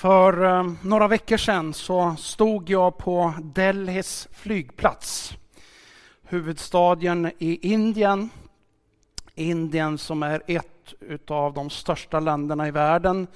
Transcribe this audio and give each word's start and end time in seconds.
För 0.00 0.44
eh, 0.44 0.72
några 0.82 1.08
veckor 1.08 1.36
sedan 1.36 1.74
så 1.74 2.16
stod 2.18 2.70
jag 2.70 2.98
på 2.98 3.34
Delhis 3.42 4.28
flygplats. 4.32 5.32
Huvudstaden 6.22 7.32
i 7.38 7.72
Indien. 7.72 8.30
Indien 9.34 9.98
som 9.98 10.22
är 10.22 10.42
ett 10.46 11.30
av 11.30 11.54
de 11.54 11.70
största 11.70 12.20
länderna 12.20 12.68
i 12.68 12.70
världen 12.70 13.26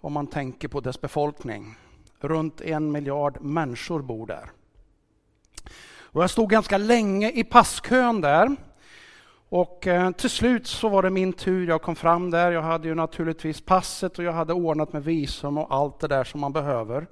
om 0.00 0.12
man 0.12 0.26
tänker 0.26 0.68
på 0.68 0.80
dess 0.80 1.00
befolkning. 1.00 1.76
Runt 2.20 2.60
en 2.60 2.92
miljard 2.92 3.40
människor 3.40 4.02
bor 4.02 4.26
där. 4.26 4.50
Och 6.00 6.22
jag 6.22 6.30
stod 6.30 6.50
ganska 6.50 6.78
länge 6.78 7.30
i 7.30 7.44
passkön 7.44 8.20
där. 8.20 8.56
Och 9.52 9.86
eh, 9.86 10.10
till 10.10 10.30
slut 10.30 10.66
så 10.66 10.88
var 10.88 11.02
det 11.02 11.10
min 11.10 11.32
tur. 11.32 11.68
Jag 11.68 11.82
kom 11.82 11.96
fram 11.96 12.30
där. 12.30 12.52
Jag 12.52 12.62
hade 12.62 12.88
ju 12.88 12.94
naturligtvis 12.94 13.60
passet 13.60 14.18
och 14.18 14.24
jag 14.24 14.32
hade 14.32 14.52
ordnat 14.52 14.92
med 14.92 15.04
visum 15.04 15.58
och 15.58 15.74
allt 15.74 16.00
det 16.00 16.08
där 16.08 16.24
som 16.24 16.40
man 16.40 16.52
behöver. 16.52 17.06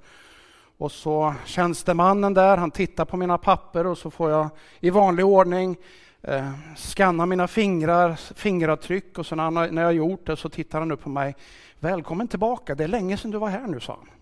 Och 0.77 0.91
så 0.91 1.33
tjänstemannen 1.45 2.33
där, 2.33 2.57
han 2.57 2.71
tittar 2.71 3.05
på 3.05 3.17
mina 3.17 3.37
papper 3.37 3.87
och 3.87 3.97
så 3.97 4.11
får 4.11 4.31
jag 4.31 4.49
i 4.79 4.89
vanlig 4.89 5.25
ordning 5.25 5.77
eh, 6.21 6.51
skanna 6.75 7.25
mina 7.25 7.47
fingrar, 7.47 8.15
fingeravtryck 8.35 9.17
och 9.17 9.25
så 9.25 9.35
när, 9.35 9.71
när 9.71 9.81
jag 9.81 9.93
gjort 9.93 10.27
det 10.27 10.35
så 10.35 10.49
tittar 10.49 10.79
han 10.79 10.91
upp 10.91 11.03
på 11.03 11.09
mig. 11.09 11.35
Välkommen 11.79 12.27
tillbaka, 12.27 12.75
det 12.75 12.83
är 12.83 12.87
länge 12.87 13.17
sedan 13.17 13.31
du 13.31 13.37
var 13.37 13.49
här 13.49 13.67
nu, 13.67 13.79
sa 13.79 13.93
han. 13.93 14.18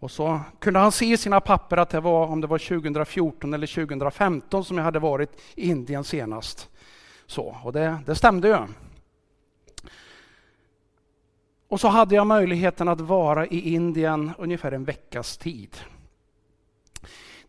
Och 0.00 0.10
så 0.10 0.40
kunde 0.58 0.78
han 0.80 0.92
se 0.92 1.12
i 1.12 1.16
sina 1.16 1.40
papper 1.40 1.76
att 1.76 1.90
det 1.90 2.00
var, 2.00 2.26
om 2.26 2.40
det 2.40 2.46
var 2.46 2.58
2014 2.58 3.54
eller 3.54 3.66
2015 3.66 4.64
som 4.64 4.76
jag 4.76 4.84
hade 4.84 4.98
varit 4.98 5.40
i 5.54 5.70
Indien 5.70 6.04
senast. 6.04 6.68
Så, 7.26 7.56
och 7.64 7.72
det, 7.72 7.98
det 8.06 8.14
stämde 8.14 8.48
ju. 8.48 8.56
Och 11.68 11.80
så 11.80 11.88
hade 11.88 12.14
jag 12.14 12.26
möjligheten 12.26 12.88
att 12.88 13.00
vara 13.00 13.46
i 13.46 13.74
Indien 13.74 14.30
ungefär 14.38 14.72
en 14.72 14.84
veckas 14.84 15.38
tid. 15.38 15.76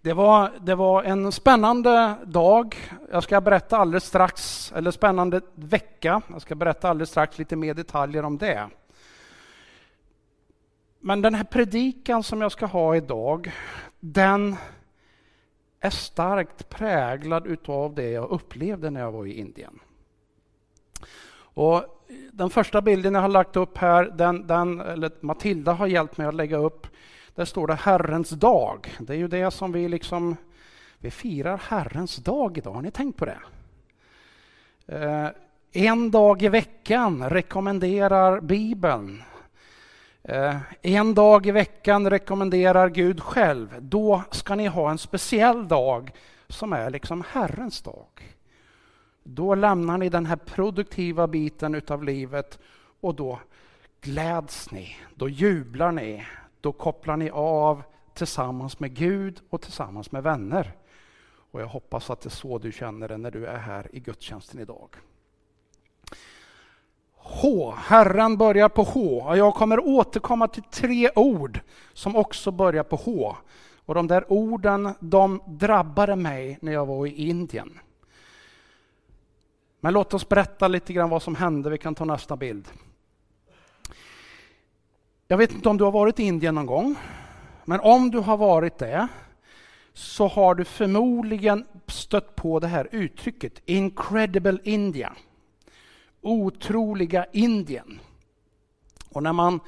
Det 0.01 0.13
var, 0.13 0.51
det 0.61 0.75
var 0.75 1.03
en 1.03 1.31
spännande 1.31 2.15
dag. 2.25 2.75
Jag 3.11 3.23
ska 3.23 3.41
berätta 3.41 3.77
alldeles 3.77 4.05
strax, 4.05 4.71
eller 4.75 4.91
spännande 4.91 5.41
vecka. 5.55 6.21
Jag 6.31 6.41
ska 6.41 6.55
berätta 6.55 6.89
alldeles 6.89 7.09
strax 7.09 7.37
lite 7.37 7.55
mer 7.55 7.73
detaljer 7.73 8.25
om 8.25 8.37
det. 8.37 8.69
Men 11.03 11.21
den 11.21 11.35
här 11.35 11.43
predikan 11.43 12.23
som 12.23 12.41
jag 12.41 12.51
ska 12.51 12.65
ha 12.65 12.95
idag, 12.95 13.51
den 13.99 14.55
är 15.79 15.89
starkt 15.89 16.69
präglad 16.69 17.47
utav 17.47 17.95
det 17.95 18.09
jag 18.09 18.29
upplevde 18.29 18.89
när 18.89 18.99
jag 18.99 19.11
var 19.11 19.25
i 19.25 19.39
Indien. 19.39 19.79
Och 21.53 22.07
den 22.31 22.49
första 22.49 22.81
bilden 22.81 23.13
jag 23.13 23.21
har 23.21 23.29
lagt 23.29 23.55
upp 23.55 23.77
här, 23.77 24.03
den, 24.03 24.47
den, 24.47 24.79
eller 24.79 25.11
Matilda 25.19 25.73
har 25.73 25.87
hjälpt 25.87 26.17
mig 26.17 26.27
att 26.27 26.35
lägga 26.35 26.57
upp. 26.57 26.87
Där 27.35 27.45
står 27.45 27.67
det 27.67 27.75
Herrens 27.75 28.29
dag. 28.29 28.95
Det 28.99 29.13
är 29.13 29.17
ju 29.17 29.27
det 29.27 29.51
som 29.51 29.71
vi 29.71 29.87
liksom, 29.87 30.35
vi 30.97 31.11
firar 31.11 31.61
Herrens 31.67 32.15
dag 32.15 32.57
idag. 32.57 32.73
Har 32.73 32.81
ni 32.81 32.91
tänkt 32.91 33.17
på 33.17 33.25
det? 33.25 33.39
Eh, 34.85 35.27
en 35.71 36.11
dag 36.11 36.41
i 36.41 36.49
veckan 36.49 37.29
rekommenderar 37.29 38.41
Bibeln 38.41 39.23
Eh, 40.23 40.57
en 40.81 41.13
dag 41.13 41.45
i 41.45 41.51
veckan 41.51 42.09
rekommenderar 42.09 42.89
Gud 42.89 43.21
själv. 43.21 43.75
Då 43.79 44.23
ska 44.31 44.55
ni 44.55 44.67
ha 44.67 44.91
en 44.91 44.97
speciell 44.97 45.67
dag 45.67 46.11
som 46.47 46.73
är 46.73 46.89
liksom 46.89 47.23
Herrens 47.29 47.81
dag. 47.81 48.35
Då 49.23 49.55
lämnar 49.55 49.97
ni 49.97 50.09
den 50.09 50.25
här 50.25 50.35
produktiva 50.35 51.27
biten 51.27 51.75
utav 51.75 52.03
livet 52.03 52.59
och 53.01 53.15
då 53.15 53.39
gläds 54.01 54.71
ni, 54.71 54.95
då 55.15 55.29
jublar 55.29 55.91
ni, 55.91 56.25
då 56.61 56.71
kopplar 56.71 57.17
ni 57.17 57.29
av 57.29 57.83
tillsammans 58.13 58.79
med 58.79 58.93
Gud 58.93 59.41
och 59.49 59.61
tillsammans 59.61 60.11
med 60.11 60.23
vänner. 60.23 60.73
Och 61.51 61.61
jag 61.61 61.67
hoppas 61.67 62.09
att 62.09 62.21
det 62.21 62.27
är 62.27 62.31
så 62.31 62.57
du 62.57 62.71
känner 62.71 63.07
det 63.07 63.17
när 63.17 63.31
du 63.31 63.45
är 63.45 63.57
här 63.57 63.95
i 63.95 63.99
gudstjänsten 63.99 64.59
idag. 64.59 64.89
H. 67.33 67.73
Herren 67.77 68.37
börjar 68.37 68.69
på 68.69 68.83
H. 68.83 69.23
och 69.27 69.37
Jag 69.37 69.53
kommer 69.53 69.87
återkomma 69.87 70.47
till 70.47 70.63
tre 70.63 71.09
ord 71.15 71.59
som 71.93 72.15
också 72.15 72.51
börjar 72.51 72.83
på 72.83 72.95
H. 72.95 73.35
Och 73.85 73.95
de 73.95 74.07
där 74.07 74.31
orden 74.31 74.93
de 74.99 75.41
drabbade 75.45 76.15
mig 76.15 76.57
när 76.61 76.71
jag 76.71 76.85
var 76.85 77.07
i 77.07 77.29
Indien. 77.29 77.79
Men 79.79 79.93
låt 79.93 80.13
oss 80.13 80.29
berätta 80.29 80.67
lite 80.67 80.93
grann 80.93 81.09
vad 81.09 81.23
som 81.23 81.35
hände. 81.35 81.69
Vi 81.69 81.77
kan 81.77 81.95
ta 81.95 82.05
nästa 82.05 82.35
bild. 82.35 82.67
Jag 85.27 85.37
vet 85.37 85.51
inte 85.51 85.69
om 85.69 85.77
du 85.77 85.83
har 85.83 85.91
varit 85.91 86.19
i 86.19 86.23
Indien 86.23 86.55
någon 86.55 86.65
gång. 86.65 86.95
Men 87.65 87.79
om 87.79 88.11
du 88.11 88.19
har 88.19 88.37
varit 88.37 88.77
det 88.77 89.07
så 89.93 90.27
har 90.27 90.55
du 90.55 90.65
förmodligen 90.65 91.65
stött 91.87 92.35
på 92.35 92.59
det 92.59 92.67
här 92.67 92.87
uttrycket 92.91 93.61
Incredible 93.65 94.57
India 94.63 95.13
otroliga 96.21 97.25
Indien. 97.31 97.99
Och 99.09 99.23
när 99.23 99.33
man, 99.33 99.59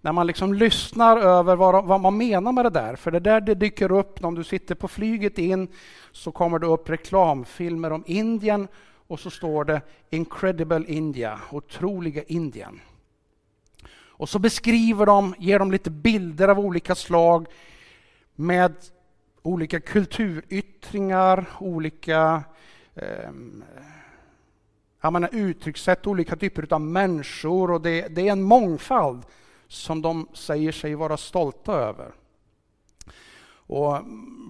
när 0.00 0.12
man 0.12 0.26
liksom 0.26 0.54
lyssnar 0.54 1.16
över 1.16 1.56
vad, 1.56 1.84
vad 1.84 2.00
man 2.00 2.16
menar 2.16 2.52
med 2.52 2.64
det 2.64 2.70
där, 2.70 2.96
för 2.96 3.10
det 3.10 3.20
där 3.20 3.40
det 3.40 3.54
dyker 3.54 3.92
upp, 3.92 4.24
om 4.24 4.34
du 4.34 4.44
sitter 4.44 4.74
på 4.74 4.88
flyget 4.88 5.38
in 5.38 5.68
så 6.12 6.32
kommer 6.32 6.58
det 6.58 6.66
upp 6.66 6.90
reklamfilmer 6.90 7.92
om 7.92 8.04
Indien 8.06 8.68
och 9.06 9.20
så 9.20 9.30
står 9.30 9.64
det 9.64 9.80
Incredible 10.10 10.84
India, 10.86 11.40
otroliga 11.50 12.22
Indien. 12.22 12.80
Och 14.18 14.28
så 14.28 14.38
beskriver 14.38 15.06
de, 15.06 15.34
ger 15.38 15.58
de 15.58 15.72
lite 15.72 15.90
bilder 15.90 16.48
av 16.48 16.58
olika 16.58 16.94
slag 16.94 17.46
med 18.34 18.74
olika 19.42 19.80
kulturyttringar, 19.80 21.46
olika 21.60 22.42
eh, 22.94 23.30
jag 25.00 25.12
menar, 25.12 25.28
uttryckssätt, 25.32 26.06
olika 26.06 26.36
typer 26.36 26.74
av 26.74 26.80
människor 26.80 27.70
och 27.70 27.80
det, 27.80 28.08
det 28.08 28.28
är 28.28 28.32
en 28.32 28.42
mångfald 28.42 29.22
som 29.68 30.02
de 30.02 30.28
säger 30.32 30.72
sig 30.72 30.94
vara 30.94 31.16
stolta 31.16 31.72
över. 31.72 32.12
Och 33.50 33.98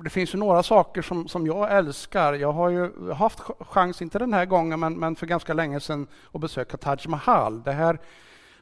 det 0.05 0.11
finns 0.11 0.35
ju 0.35 0.39
några 0.39 0.63
saker 0.63 1.03
som, 1.03 1.29
som 1.29 1.47
jag 1.47 1.77
älskar. 1.77 2.33
Jag 2.33 2.53
har 2.53 2.69
ju 2.69 3.13
haft 3.13 3.41
chans, 3.61 4.03
inte 4.03 4.19
den 4.19 4.33
här 4.33 4.47
gången, 4.47 4.81
men, 4.81 4.95
men 4.95 5.17
för 5.17 5.27
ganska 5.27 5.55
länge 5.55 5.81
sedan 5.81 6.07
att 6.33 6.41
besöka 6.41 6.77
Taj 6.77 6.99
Mahal. 7.09 7.63
Det 7.63 7.73
här 7.73 7.99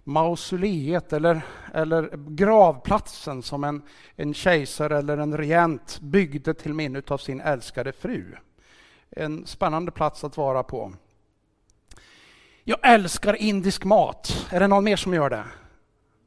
mausoleet 0.05 1.13
eller, 1.13 1.43
eller 1.75 2.11
gravplatsen 2.29 3.43
som 3.43 3.65
en, 3.65 3.83
en 4.17 4.35
kejsare 4.35 4.99
eller 4.99 5.19
en 5.19 5.37
regent 5.37 6.01
byggde 6.01 6.55
till 6.55 6.75
minne 6.75 7.03
av 7.09 7.19
sin 7.19 7.41
älskade 7.41 7.93
fru. 7.93 8.35
En 9.11 9.47
spännande 9.47 9.91
plats 9.91 10.25
att 10.25 10.37
vara 10.37 10.63
på. 10.63 10.93
Jag 12.69 12.79
älskar 12.83 13.35
indisk 13.35 13.85
mat. 13.85 14.47
Är 14.51 14.61
det 14.61 14.67
någon 14.67 14.85
mer 14.85 14.97
som 14.97 15.15
gör 15.15 15.31
det? 15.31 15.45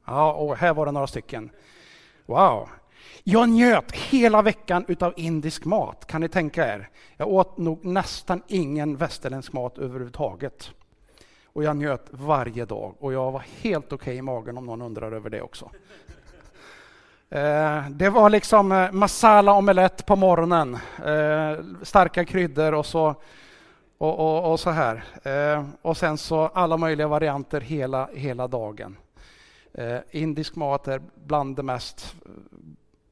Ja, 0.05 0.33
och 0.33 0.57
här 0.57 0.73
var 0.73 0.85
det 0.85 0.91
några 0.91 1.07
stycken. 1.07 1.49
Wow. 2.25 2.69
Jag 3.23 3.49
njöt 3.49 3.91
hela 3.91 4.41
veckan 4.41 4.85
utav 4.87 5.13
indisk 5.17 5.65
mat, 5.65 6.05
kan 6.05 6.21
ni 6.21 6.29
tänka 6.29 6.73
er? 6.73 6.89
Jag 7.17 7.27
åt 7.27 7.57
nog 7.57 7.85
nästan 7.85 8.41
ingen 8.47 8.97
västerländsk 8.97 9.53
mat 9.53 9.77
överhuvudtaget. 9.77 10.71
Och 11.45 11.63
jag 11.63 11.77
njöt 11.77 12.07
varje 12.09 12.65
dag 12.65 12.95
och 12.99 13.13
jag 13.13 13.31
var 13.31 13.43
helt 13.61 13.93
okej 13.93 13.95
okay 13.95 14.15
i 14.15 14.21
magen 14.21 14.57
om 14.57 14.65
någon 14.65 14.81
undrar 14.81 15.11
över 15.11 15.29
det 15.29 15.41
också. 15.41 15.71
Eh, 17.31 17.89
det 17.89 18.09
var 18.09 18.29
liksom 18.29 18.71
eh, 18.71 18.91
masala 18.91 19.53
omelett 19.53 20.05
på 20.05 20.15
morgonen, 20.15 20.73
eh, 21.05 21.83
starka 21.83 22.25
kryddor 22.25 22.73
och 22.73 22.85
så 22.85 23.15
och, 23.99 24.19
och, 24.19 24.51
och 24.51 24.59
så 24.59 24.69
här. 24.69 25.03
Eh, 25.23 25.65
och 25.81 25.97
sen 25.97 26.17
så 26.17 26.47
alla 26.47 26.77
möjliga 26.77 27.07
varianter 27.07 27.61
hela, 27.61 28.09
hela 28.13 28.47
dagen. 28.47 28.97
Eh, 29.73 29.97
indisk 30.11 30.55
mat 30.55 30.87
är 30.87 31.01
bland 31.25 31.55
det 31.55 31.63
mest 31.63 32.15
eh, 32.25 32.31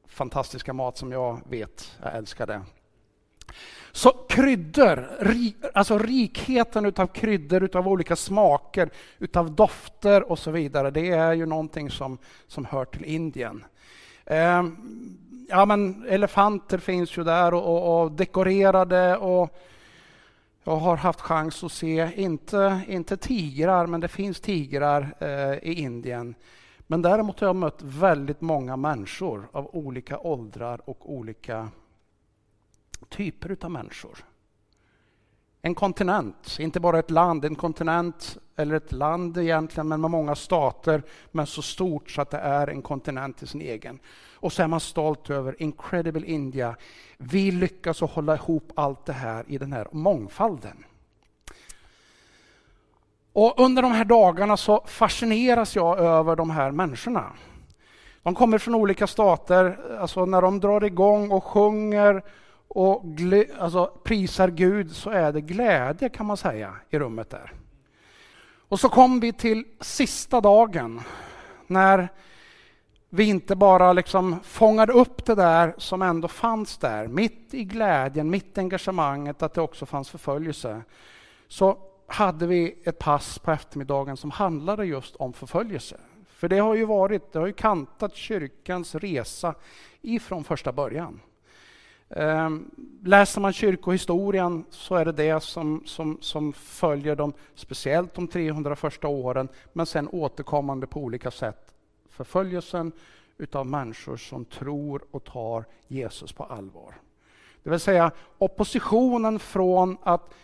fantastiska 0.06 0.72
mat 0.72 0.96
som 0.96 1.12
jag 1.12 1.40
vet. 1.48 1.98
Jag 2.02 2.16
älskar 2.16 2.46
det. 2.46 2.62
Så 3.92 4.10
kryddor, 4.10 5.08
ri, 5.20 5.56
alltså 5.74 5.98
rikheten 5.98 6.86
utav 6.86 7.06
kryddor, 7.06 7.62
utav 7.62 7.88
olika 7.88 8.16
smaker, 8.16 8.90
utav 9.18 9.50
dofter 9.52 10.30
och 10.30 10.38
så 10.38 10.50
vidare. 10.50 10.90
Det 10.90 11.10
är 11.10 11.32
ju 11.32 11.46
någonting 11.46 11.90
som, 11.90 12.18
som 12.46 12.64
hör 12.64 12.84
till 12.84 13.04
Indien. 13.04 13.64
Eh, 14.24 14.64
ja, 15.48 15.64
men 15.66 16.06
elefanter 16.08 16.78
finns 16.78 17.16
ju 17.16 17.24
där 17.24 17.54
och, 17.54 17.66
och, 17.66 18.02
och 18.02 18.12
dekorerade 18.12 19.16
och 19.16 19.58
jag 20.68 20.76
har 20.76 20.96
haft 20.96 21.20
chans 21.20 21.64
att 21.64 21.72
se, 21.72 22.12
inte, 22.14 22.82
inte 22.88 23.16
tigrar, 23.16 23.86
men 23.86 24.00
det 24.00 24.08
finns 24.08 24.40
tigrar 24.40 25.14
eh, 25.18 25.68
i 25.68 25.74
Indien. 25.74 26.34
Men 26.86 27.02
däremot 27.02 27.40
har 27.40 27.46
jag 27.46 27.56
mött 27.56 27.82
väldigt 27.82 28.40
många 28.40 28.76
människor 28.76 29.48
av 29.52 29.76
olika 29.76 30.18
åldrar 30.18 30.80
och 30.90 31.12
olika 31.12 31.68
typer 33.08 33.56
av 33.60 33.70
människor. 33.70 34.24
En 35.62 35.74
kontinent, 35.74 36.56
inte 36.58 36.80
bara 36.80 36.98
ett 36.98 37.10
land, 37.10 37.44
en 37.44 37.56
kontinent 37.56 38.38
eller 38.58 38.74
ett 38.74 38.92
land 38.92 39.38
egentligen, 39.38 39.88
men 39.88 40.00
med 40.00 40.10
många 40.10 40.34
stater, 40.34 41.02
men 41.30 41.46
så 41.46 41.62
stort 41.62 42.10
så 42.10 42.22
att 42.22 42.30
det 42.30 42.38
är 42.38 42.66
en 42.66 42.82
kontinent 42.82 43.42
i 43.42 43.46
sin 43.46 43.60
egen. 43.60 43.98
Och 44.34 44.52
så 44.52 44.62
är 44.62 44.66
man 44.66 44.80
stolt 44.80 45.30
över 45.30 45.62
Incredible 45.62 46.26
India. 46.26 46.76
Vi 47.18 47.50
lyckas 47.50 48.02
att 48.02 48.10
hålla 48.10 48.34
ihop 48.34 48.72
allt 48.74 49.06
det 49.06 49.12
här 49.12 49.44
i 49.48 49.58
den 49.58 49.72
här 49.72 49.88
mångfalden. 49.92 50.84
Och 53.32 53.60
under 53.60 53.82
de 53.82 53.92
här 53.92 54.04
dagarna 54.04 54.56
så 54.56 54.84
fascineras 54.86 55.76
jag 55.76 55.98
över 55.98 56.36
de 56.36 56.50
här 56.50 56.70
människorna. 56.70 57.32
De 58.22 58.34
kommer 58.34 58.58
från 58.58 58.74
olika 58.74 59.06
stater, 59.06 59.78
alltså 60.00 60.26
när 60.26 60.42
de 60.42 60.60
drar 60.60 60.84
igång 60.84 61.30
och 61.30 61.44
sjunger 61.44 62.22
och 62.68 63.04
alltså, 63.58 63.92
prisar 64.04 64.48
Gud 64.48 64.90
så 64.90 65.10
är 65.10 65.32
det 65.32 65.40
glädje 65.40 66.08
kan 66.08 66.26
man 66.26 66.36
säga 66.36 66.74
i 66.90 66.98
rummet 66.98 67.30
där. 67.30 67.52
Och 68.68 68.80
så 68.80 68.88
kom 68.88 69.20
vi 69.20 69.32
till 69.32 69.64
sista 69.80 70.40
dagen 70.40 71.00
när 71.66 72.08
vi 73.10 73.24
inte 73.24 73.56
bara 73.56 73.92
liksom 73.92 74.40
fångade 74.42 74.92
upp 74.92 75.24
det 75.24 75.34
där 75.34 75.74
som 75.78 76.02
ändå 76.02 76.28
fanns 76.28 76.78
där, 76.78 77.08
mitt 77.08 77.54
i 77.54 77.64
glädjen, 77.64 78.30
mitt 78.30 78.58
i 78.58 78.60
engagemanget, 78.60 79.42
att 79.42 79.54
det 79.54 79.60
också 79.60 79.86
fanns 79.86 80.10
förföljelse. 80.10 80.82
Så 81.48 81.78
hade 82.06 82.46
vi 82.46 82.78
ett 82.84 82.98
pass 82.98 83.38
på 83.38 83.50
eftermiddagen 83.50 84.16
som 84.16 84.30
handlade 84.30 84.86
just 84.86 85.16
om 85.16 85.32
förföljelse. 85.32 85.96
För 86.28 86.48
det 86.48 86.58
har 86.58 86.74
ju 86.74 86.84
varit, 86.84 87.32
det 87.32 87.38
har 87.38 87.46
ju 87.46 87.52
kantat 87.52 88.14
kyrkans 88.14 88.94
resa 88.94 89.54
ifrån 90.02 90.44
första 90.44 90.72
början. 90.72 91.20
Ehm, 92.10 92.70
läser 93.04 93.40
man 93.40 93.52
kyrkohistorien 93.52 94.64
så 94.70 94.94
är 94.94 95.04
det 95.04 95.12
det 95.12 95.42
som, 95.42 95.82
som, 95.86 96.18
som 96.20 96.52
följer 96.52 97.16
dem, 97.16 97.32
speciellt 97.54 98.14
de 98.14 98.28
300 98.28 98.76
första 98.76 99.08
åren, 99.08 99.48
men 99.72 99.86
sen 99.86 100.08
återkommande 100.08 100.86
på 100.86 101.00
olika 101.00 101.30
sätt. 101.30 101.74
Förföljelsen 102.08 102.92
utav 103.38 103.66
människor 103.66 104.16
som 104.16 104.44
tror 104.44 105.04
och 105.10 105.24
tar 105.24 105.64
Jesus 105.88 106.32
på 106.32 106.44
allvar. 106.44 106.94
Det 107.62 107.70
vill 107.70 107.80
säga 107.80 108.10
oppositionen 108.38 109.38
från 109.38 109.98
att 110.02 110.34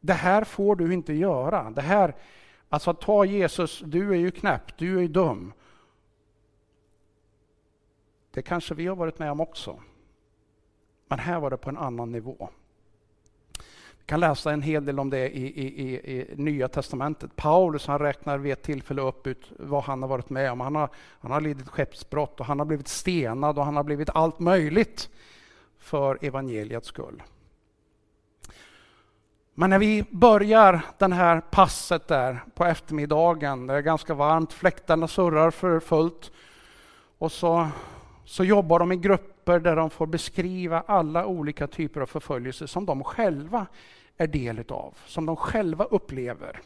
det 0.00 0.12
här 0.12 0.44
får 0.44 0.76
du 0.76 0.92
inte 0.92 1.12
göra. 1.12 1.70
Det 1.70 1.82
här, 1.82 2.14
alltså 2.68 2.90
att 2.90 3.00
ta 3.00 3.24
Jesus, 3.24 3.82
du 3.84 4.10
är 4.10 4.18
ju 4.18 4.30
knäpp, 4.30 4.78
du 4.78 4.96
är 4.96 5.00
ju 5.00 5.08
dum. 5.08 5.52
Det 8.30 8.42
kanske 8.42 8.74
vi 8.74 8.86
har 8.86 8.96
varit 8.96 9.18
med 9.18 9.30
om 9.30 9.40
också. 9.40 9.80
Men 11.10 11.18
här 11.18 11.40
var 11.40 11.50
det 11.50 11.56
på 11.56 11.70
en 11.70 11.78
annan 11.78 12.12
nivå. 12.12 12.48
Vi 13.98 14.04
kan 14.06 14.20
läsa 14.20 14.52
en 14.52 14.62
hel 14.62 14.84
del 14.84 15.00
om 15.00 15.10
det 15.10 15.36
i, 15.36 15.42
i, 15.42 15.88
i, 15.88 16.12
i 16.12 16.34
Nya 16.36 16.68
Testamentet. 16.68 17.36
Paulus 17.36 17.86
han 17.86 17.98
räknar 17.98 18.38
vid 18.38 18.52
ett 18.52 18.62
tillfälle 18.62 19.02
upp 19.02 19.26
ut 19.26 19.52
vad 19.58 19.84
han 19.84 20.02
har 20.02 20.08
varit 20.08 20.30
med 20.30 20.52
om. 20.52 20.60
Han 20.60 20.74
har, 20.74 20.88
han 21.20 21.30
har 21.30 21.40
lidit 21.40 21.68
skeppsbrott 21.68 22.40
och 22.40 22.46
han 22.46 22.58
har 22.58 22.66
blivit 22.66 22.88
stenad 22.88 23.58
och 23.58 23.64
han 23.64 23.76
har 23.76 23.84
blivit 23.84 24.10
allt 24.10 24.38
möjligt 24.38 25.10
för 25.78 26.18
evangeliets 26.20 26.88
skull. 26.88 27.22
Men 29.54 29.70
när 29.70 29.78
vi 29.78 30.04
börjar 30.10 30.80
det 30.98 31.14
här 31.14 31.40
passet 31.40 32.08
där 32.08 32.44
på 32.54 32.64
eftermiddagen, 32.64 33.66
det 33.66 33.74
är 33.74 33.80
ganska 33.80 34.14
varmt, 34.14 34.52
fläktarna 34.52 35.08
surrar 35.08 35.50
för 35.50 35.80
fullt 35.80 36.32
och 37.18 37.32
så, 37.32 37.68
så 38.24 38.44
jobbar 38.44 38.78
de 38.78 38.92
i 38.92 38.96
grupper 39.50 39.70
där 39.70 39.76
de 39.76 39.90
får 39.90 40.06
beskriva 40.06 40.84
alla 40.86 41.26
olika 41.26 41.66
typer 41.66 42.00
av 42.00 42.06
förföljelse 42.06 42.68
som 42.68 42.86
de 42.86 43.04
själva 43.04 43.66
är 44.18 44.26
del 44.26 44.64
av, 44.68 44.94
som 45.06 45.26
de 45.26 45.36
själva 45.36 45.84
upplever. 45.84 46.60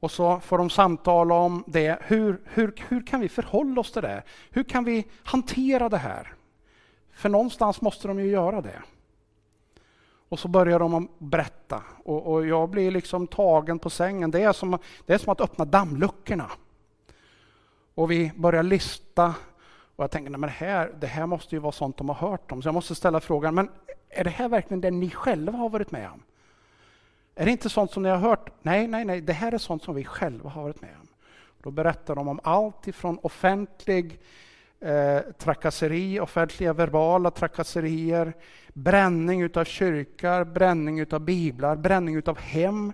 Och 0.00 0.10
så 0.10 0.40
får 0.40 0.58
de 0.58 0.70
samtala 0.70 1.34
om 1.34 1.64
det. 1.66 1.98
Hur, 2.02 2.40
hur, 2.44 2.74
hur 2.88 3.06
kan 3.06 3.20
vi 3.20 3.28
förhålla 3.28 3.80
oss 3.80 3.92
till 3.92 4.02
det? 4.02 4.22
Hur 4.50 4.64
kan 4.64 4.84
vi 4.84 5.06
hantera 5.24 5.88
det 5.88 5.98
här? 5.98 6.34
För 7.12 7.28
någonstans 7.28 7.80
måste 7.80 8.08
de 8.08 8.18
ju 8.18 8.26
göra 8.26 8.60
det. 8.60 8.82
Och 10.28 10.38
så 10.38 10.48
börjar 10.48 10.78
de 10.78 11.08
berätta 11.18 11.82
och, 12.04 12.26
och, 12.26 12.46
jag 12.46 12.70
blir 12.70 12.90
liksom 12.90 13.26
tagen 13.26 13.78
på 13.78 13.90
sängen. 13.90 14.30
Det 14.30 14.42
är, 14.42 14.52
som, 14.52 14.78
det 15.06 15.14
är 15.14 15.18
som 15.18 15.32
att 15.32 15.40
öppna 15.40 15.64
dammluckorna. 15.64 16.50
Och 17.94 18.10
vi 18.10 18.32
börjar 18.36 18.62
lista 18.62 19.34
och 19.96 20.04
jag 20.04 20.10
tänker, 20.10 20.30
nej, 20.30 20.40
men 20.40 20.50
här, 20.50 20.92
det 21.00 21.06
här 21.06 21.26
måste 21.26 21.54
ju 21.54 21.60
vara 21.60 21.72
sånt 21.72 21.96
de 21.96 22.08
har 22.08 22.28
hört 22.28 22.52
om. 22.52 22.62
Så 22.62 22.68
jag 22.68 22.74
måste 22.74 22.94
ställa 22.94 23.20
frågan, 23.20 23.54
men 23.54 23.68
är 24.08 24.24
det 24.24 24.30
här 24.30 24.48
verkligen 24.48 24.80
det 24.80 24.90
ni 24.90 25.10
själva 25.10 25.58
har 25.58 25.68
varit 25.68 25.90
med 25.90 26.10
om? 26.10 26.22
Är 27.34 27.44
det 27.44 27.50
inte 27.50 27.68
sånt 27.68 27.90
som 27.90 28.02
ni 28.02 28.08
har 28.08 28.16
hört? 28.16 28.50
Nej, 28.62 28.86
nej, 28.86 29.04
nej, 29.04 29.20
det 29.20 29.32
här 29.32 29.52
är 29.52 29.58
sånt 29.58 29.82
som 29.82 29.94
vi 29.94 30.04
själva 30.04 30.50
har 30.50 30.62
varit 30.62 30.80
med 30.80 30.90
om. 31.00 31.08
Då 31.62 31.70
berättar 31.70 32.14
de 32.14 32.28
om 32.28 32.40
allt 32.42 32.88
ifrån 32.88 33.18
offentlig 33.22 34.20
eh, 34.80 35.20
trakasseri, 35.38 36.20
offentliga 36.20 36.72
verbala 36.72 37.30
trakasserier, 37.30 38.32
bränning 38.72 39.42
utav 39.42 39.64
kyrkor, 39.64 40.44
bränning 40.44 41.00
utav 41.00 41.20
biblar, 41.20 41.76
bränning 41.76 42.16
utav 42.16 42.38
hem 42.38 42.92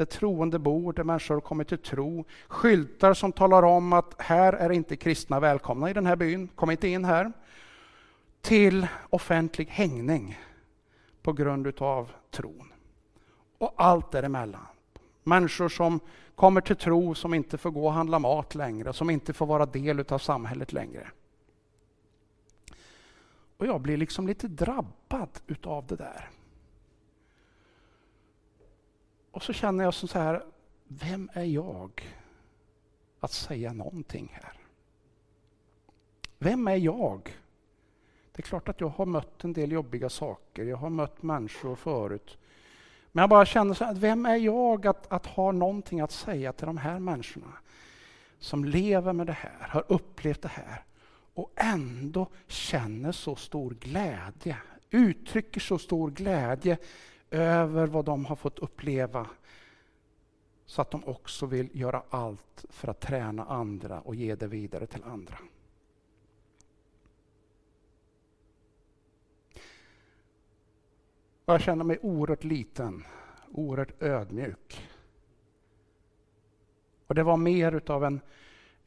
där 0.00 0.04
troende 0.04 0.58
bor, 0.58 0.92
där 0.92 1.04
människor 1.04 1.34
har 1.34 1.40
kommit 1.40 1.68
till 1.68 1.78
tro. 1.78 2.24
Skyltar 2.48 3.14
som 3.14 3.32
talar 3.32 3.62
om 3.62 3.92
att 3.92 4.14
här 4.18 4.52
är 4.52 4.72
inte 4.72 4.96
kristna 4.96 5.40
välkomna 5.40 5.90
i 5.90 5.92
den 5.92 6.06
här 6.06 6.16
byn, 6.16 6.48
kom 6.48 6.70
inte 6.70 6.88
in 6.88 7.04
här. 7.04 7.32
Till 8.40 8.86
offentlig 9.10 9.66
hängning 9.66 10.38
på 11.22 11.32
grund 11.32 11.66
utav 11.66 12.10
tron. 12.30 12.72
Och 13.58 13.74
allt 13.76 14.12
däremellan. 14.12 14.66
Människor 15.22 15.68
som 15.68 16.00
kommer 16.34 16.60
till 16.60 16.76
tro, 16.76 17.14
som 17.14 17.34
inte 17.34 17.58
får 17.58 17.70
gå 17.70 17.86
och 17.86 17.92
handla 17.92 18.18
mat 18.18 18.54
längre, 18.54 18.92
som 18.92 19.10
inte 19.10 19.32
får 19.32 19.46
vara 19.46 19.66
del 19.66 20.00
utav 20.00 20.18
samhället 20.18 20.72
längre. 20.72 21.10
Och 23.56 23.66
jag 23.66 23.80
blir 23.80 23.96
liksom 23.96 24.26
lite 24.26 24.48
drabbad 24.48 25.28
utav 25.46 25.86
det 25.86 25.96
där. 25.96 26.30
Och 29.30 29.42
så 29.42 29.52
känner 29.52 29.84
jag 29.84 29.94
så 29.94 30.18
här, 30.18 30.44
vem 30.88 31.30
är 31.32 31.44
jag 31.44 31.90
att 33.20 33.32
säga 33.32 33.72
någonting 33.72 34.38
här? 34.42 34.52
Vem 36.38 36.68
är 36.68 36.76
jag? 36.76 37.36
Det 38.32 38.40
är 38.40 38.42
klart 38.42 38.68
att 38.68 38.80
jag 38.80 38.88
har 38.88 39.06
mött 39.06 39.44
en 39.44 39.52
del 39.52 39.72
jobbiga 39.72 40.08
saker, 40.08 40.64
jag 40.64 40.76
har 40.76 40.90
mött 40.90 41.22
människor 41.22 41.76
förut. 41.76 42.38
Men 43.12 43.22
jag 43.22 43.30
bara 43.30 43.46
känner 43.46 43.74
så 43.74 43.84
här, 43.84 43.94
vem 43.94 44.26
är 44.26 44.36
jag 44.36 44.86
att, 44.86 45.12
att 45.12 45.26
ha 45.26 45.52
någonting 45.52 46.00
att 46.00 46.12
säga 46.12 46.52
till 46.52 46.66
de 46.66 46.76
här 46.76 46.98
människorna? 46.98 47.52
Som 48.38 48.64
lever 48.64 49.12
med 49.12 49.26
det 49.26 49.32
här, 49.32 49.68
har 49.68 49.84
upplevt 49.88 50.42
det 50.42 50.48
här 50.48 50.84
och 51.34 51.52
ändå 51.56 52.26
känner 52.46 53.12
så 53.12 53.36
stor 53.36 53.70
glädje, 53.70 54.56
uttrycker 54.90 55.60
så 55.60 55.78
stor 55.78 56.10
glädje 56.10 56.78
över 57.30 57.86
vad 57.86 58.04
de 58.04 58.24
har 58.24 58.36
fått 58.36 58.58
uppleva 58.58 59.26
så 60.66 60.82
att 60.82 60.90
de 60.90 61.04
också 61.04 61.46
vill 61.46 61.80
göra 61.80 62.02
allt 62.10 62.64
för 62.68 62.88
att 62.88 63.00
träna 63.00 63.44
andra 63.44 64.00
och 64.00 64.14
ge 64.14 64.34
det 64.34 64.46
vidare 64.46 64.86
till 64.86 65.04
andra. 65.04 65.38
jag 71.52 71.60
känner 71.60 71.84
mig 71.84 71.98
oerhört 72.02 72.44
liten, 72.44 73.04
oerhört 73.52 74.02
ödmjuk. 74.02 74.88
Och 77.06 77.14
det 77.14 77.22
var 77.22 77.36
mer 77.36 77.72
utav 77.72 78.04
en 78.04 78.20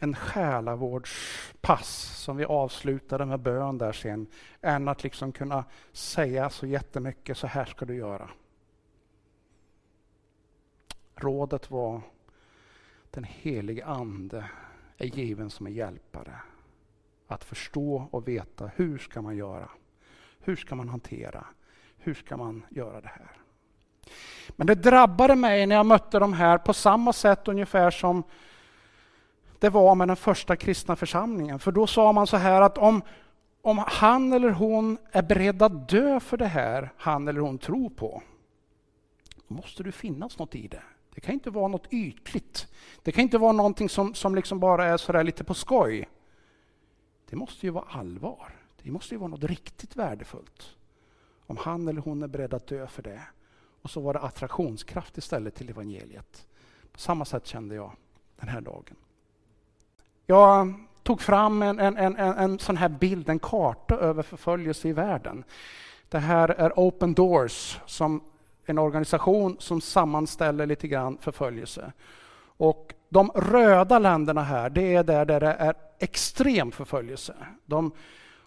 en 0.03 0.15
själavårdspass 0.15 2.17
som 2.17 2.37
vi 2.37 2.45
avslutade 2.45 3.25
med 3.25 3.39
bön 3.39 3.77
där 3.77 3.91
sen, 3.91 4.27
än 4.61 4.87
att 4.87 5.03
liksom 5.03 5.31
kunna 5.31 5.65
säga 5.91 6.49
så 6.49 6.65
jättemycket, 6.65 7.37
så 7.37 7.47
här 7.47 7.65
ska 7.65 7.85
du 7.85 7.95
göra. 7.95 8.29
Rådet 11.15 11.71
var 11.71 12.01
den 13.11 13.23
helige 13.23 13.85
Ande 13.85 14.49
är 14.97 15.05
given 15.05 15.49
som 15.49 15.67
en 15.67 15.73
hjälpare. 15.73 16.35
Att 17.27 17.43
förstå 17.43 18.07
och 18.11 18.27
veta 18.27 18.71
hur 18.75 18.97
ska 18.97 19.21
man 19.21 19.35
göra? 19.35 19.69
Hur 20.39 20.55
ska 20.55 20.75
man 20.75 20.89
hantera? 20.89 21.45
Hur 21.97 22.13
ska 22.13 22.37
man 22.37 22.65
göra 22.69 23.01
det 23.01 23.07
här? 23.07 23.31
Men 24.49 24.67
det 24.67 24.75
drabbade 24.75 25.35
mig 25.35 25.67
när 25.67 25.75
jag 25.75 25.85
mötte 25.85 26.19
de 26.19 26.33
här 26.33 26.57
på 26.57 26.73
samma 26.73 27.13
sätt 27.13 27.47
ungefär 27.47 27.91
som 27.91 28.23
det 29.63 29.69
var 29.69 29.95
med 29.95 30.07
den 30.07 30.15
första 30.15 30.55
kristna 30.55 30.95
församlingen. 30.95 31.59
För 31.59 31.71
då 31.71 31.87
sa 31.87 32.11
man 32.11 32.27
så 32.27 32.37
här 32.37 32.61
att 32.61 32.77
om, 32.77 33.01
om 33.61 33.83
han 33.87 34.33
eller 34.33 34.49
hon 34.49 34.97
är 35.11 35.21
beredd 35.21 35.61
att 35.61 35.89
dö 35.89 36.19
för 36.19 36.37
det 36.37 36.47
här 36.47 36.93
han 36.97 37.27
eller 37.27 37.41
hon 37.41 37.57
tror 37.57 37.89
på, 37.89 38.23
då 39.47 39.55
måste 39.55 39.83
det 39.83 39.91
finnas 39.91 40.39
något 40.39 40.55
i 40.55 40.67
det. 40.67 40.83
Det 41.15 41.21
kan 41.21 41.33
inte 41.33 41.49
vara 41.49 41.67
något 41.67 41.87
ytligt. 41.93 42.67
Det 43.03 43.11
kan 43.11 43.21
inte 43.21 43.37
vara 43.37 43.51
någonting 43.51 43.89
som, 43.89 44.13
som 44.13 44.35
liksom 44.35 44.59
bara 44.59 44.85
är 44.85 44.97
så 44.97 45.23
lite 45.23 45.43
på 45.43 45.53
skoj. 45.53 46.09
Det 47.29 47.35
måste 47.35 47.65
ju 47.65 47.69
vara 47.69 47.85
allvar. 47.89 48.55
Det 48.81 48.91
måste 48.91 49.13
ju 49.13 49.19
vara 49.19 49.29
något 49.29 49.43
riktigt 49.43 49.95
värdefullt. 49.95 50.75
Om 51.45 51.57
han 51.57 51.87
eller 51.87 52.01
hon 52.01 52.23
är 52.23 52.27
beredd 52.27 52.53
att 52.53 52.67
dö 52.67 52.87
för 52.87 53.03
det. 53.03 53.21
Och 53.81 53.89
så 53.89 54.01
var 54.01 54.13
det 54.13 54.19
attraktionskraft 54.19 55.17
istället 55.17 55.55
till 55.55 55.69
evangeliet 55.69 56.47
På 56.91 56.99
samma 56.99 57.25
sätt 57.25 57.47
kände 57.47 57.75
jag 57.75 57.91
den 58.35 58.49
här 58.49 58.61
dagen. 58.61 58.95
Jag 60.33 60.73
tog 61.03 61.21
fram 61.21 61.61
en, 61.61 61.79
en, 61.79 61.97
en, 61.97 62.15
en 62.17 62.59
sån 62.59 62.77
här 62.77 62.89
bild, 62.89 63.29
en 63.29 63.39
karta 63.39 63.95
över 63.95 64.23
förföljelse 64.23 64.87
i 64.89 64.93
världen. 64.93 65.43
Det 66.09 66.19
här 66.19 66.49
är 66.49 66.71
Open 66.75 67.13
Doors, 67.13 67.79
som 67.85 68.21
en 68.65 68.77
organisation 68.77 69.55
som 69.59 69.81
sammanställer 69.81 70.65
lite 70.65 70.87
grann 70.87 71.17
förföljelse. 71.21 71.91
Och 72.57 72.93
de 73.09 73.31
röda 73.35 73.99
länderna 73.99 74.43
här, 74.43 74.69
det 74.69 74.95
är 74.95 75.03
där, 75.03 75.25
där 75.25 75.39
det 75.39 75.53
är 75.53 75.73
extrem 75.99 76.71
förföljelse. 76.71 77.35
De 77.65 77.91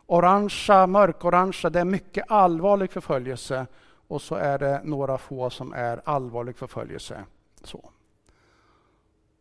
orangea, 0.07 0.87
mörkorangea, 0.87 1.71
det 1.71 1.81
är 1.81 1.85
mycket 1.85 2.31
allvarlig 2.31 2.91
förföljelse. 2.91 3.67
Och 4.09 4.23
så 4.23 4.35
är 4.35 4.59
det 4.59 4.81
några 4.85 5.19
få 5.19 5.51
som 5.51 5.73
är 5.73 6.01
allvarlig 6.05 6.57
förföljelse. 6.57 7.25
Så. 7.63 7.91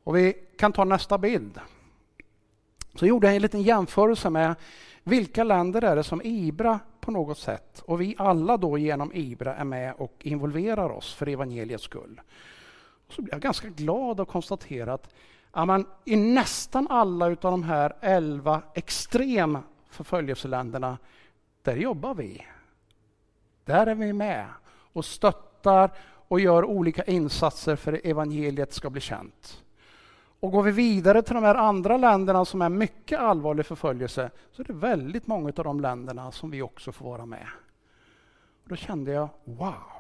Och 0.03 0.15
vi 0.15 0.33
kan 0.57 0.71
ta 0.71 0.83
nästa 0.83 1.17
bild. 1.17 1.59
Så 2.95 3.05
gjorde 3.05 3.27
jag 3.27 3.35
en 3.35 3.41
liten 3.41 3.61
jämförelse 3.61 4.29
med 4.29 4.55
vilka 5.03 5.43
länder 5.43 5.83
är 5.83 5.95
det 5.95 6.03
som 6.03 6.21
IBRA 6.21 6.79
på 6.99 7.11
något 7.11 7.37
sätt 7.37 7.81
och 7.85 8.01
vi 8.01 8.15
alla 8.17 8.57
då 8.57 8.77
genom 8.77 9.13
IBRA 9.13 9.55
är 9.55 9.63
med 9.63 9.93
och 9.97 10.13
involverar 10.19 10.89
oss 10.89 11.13
för 11.13 11.29
evangeliets 11.29 11.83
skull. 11.83 12.21
Så 13.09 13.21
blev 13.21 13.33
jag 13.33 13.41
ganska 13.41 13.67
glad 13.67 14.19
att 14.19 14.27
konstatera 14.27 14.93
att 14.93 15.13
ja, 15.53 15.83
i 16.05 16.15
nästan 16.15 16.87
alla 16.87 17.27
utav 17.27 17.51
de 17.51 17.63
här 17.63 17.95
elva 18.01 18.61
extrem 18.73 19.57
förföljelseländerna, 19.89 20.97
där 21.61 21.75
jobbar 21.75 22.15
vi. 22.15 22.45
Där 23.65 23.87
är 23.87 23.95
vi 23.95 24.13
med 24.13 24.47
och 24.93 25.05
stöttar 25.05 25.91
och 26.27 26.39
gör 26.39 26.65
olika 26.65 27.03
insatser 27.03 27.75
för 27.75 27.93
att 27.93 28.05
evangeliet 28.05 28.73
ska 28.73 28.89
bli 28.89 29.01
känt. 29.01 29.64
Och 30.39 30.51
går 30.51 30.63
vi 30.63 30.71
vidare 30.71 31.21
till 31.21 31.35
de 31.35 31.43
här 31.43 31.55
andra 31.55 31.97
länderna 31.97 32.45
som 32.45 32.61
är 32.61 32.69
mycket 32.69 33.19
allvarlig 33.19 33.65
förföljelse 33.65 34.31
så 34.51 34.61
är 34.61 34.65
det 34.65 34.73
väldigt 34.73 35.27
många 35.27 35.47
av 35.47 35.63
de 35.63 35.79
länderna 35.79 36.31
som 36.31 36.51
vi 36.51 36.61
också 36.61 36.91
får 36.91 37.05
vara 37.05 37.25
med. 37.25 37.47
Och 38.63 38.69
då 38.69 38.75
kände 38.75 39.11
jag, 39.11 39.29
wow! 39.43 39.95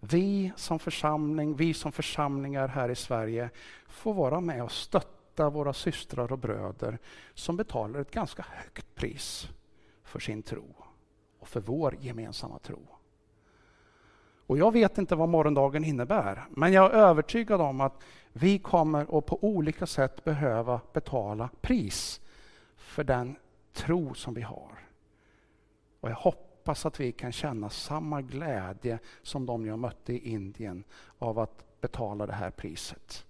Vi 0.00 0.52
som 0.56 0.78
församling, 0.78 1.56
vi 1.56 1.74
som 1.74 1.92
församlingar 1.92 2.68
här 2.68 2.88
i 2.88 2.94
Sverige 2.94 3.50
får 3.86 4.14
vara 4.14 4.40
med 4.40 4.62
och 4.62 4.72
stötta 4.72 5.50
våra 5.50 5.72
systrar 5.72 6.32
och 6.32 6.38
bröder 6.38 6.98
som 7.34 7.56
betalar 7.56 8.00
ett 8.00 8.10
ganska 8.10 8.46
högt 8.48 8.94
pris 8.94 9.48
för 10.02 10.20
sin 10.20 10.42
tro 10.42 10.74
och 11.38 11.48
för 11.48 11.60
vår 11.60 11.96
gemensamma 12.00 12.58
tro. 12.58 12.91
Och 14.46 14.58
jag 14.58 14.72
vet 14.72 14.98
inte 14.98 15.14
vad 15.14 15.28
morgondagen 15.28 15.84
innebär, 15.84 16.44
men 16.50 16.72
jag 16.72 16.84
är 16.84 16.96
övertygad 16.96 17.60
om 17.60 17.80
att 17.80 18.02
vi 18.32 18.58
kommer 18.58 19.18
att 19.18 19.26
på 19.26 19.44
olika 19.44 19.86
sätt 19.86 20.24
behöva 20.24 20.80
betala 20.92 21.48
pris 21.60 22.20
för 22.76 23.04
den 23.04 23.36
tro 23.72 24.14
som 24.14 24.34
vi 24.34 24.42
har. 24.42 24.78
Och 26.00 26.10
jag 26.10 26.16
hoppas 26.16 26.86
att 26.86 27.00
vi 27.00 27.12
kan 27.12 27.32
känna 27.32 27.70
samma 27.70 28.22
glädje 28.22 28.98
som 29.22 29.46
de 29.46 29.66
jag 29.66 29.78
mötte 29.78 30.12
i 30.12 30.32
Indien 30.32 30.84
av 31.18 31.38
att 31.38 31.80
betala 31.80 32.26
det 32.26 32.32
här 32.32 32.50
priset. 32.50 33.26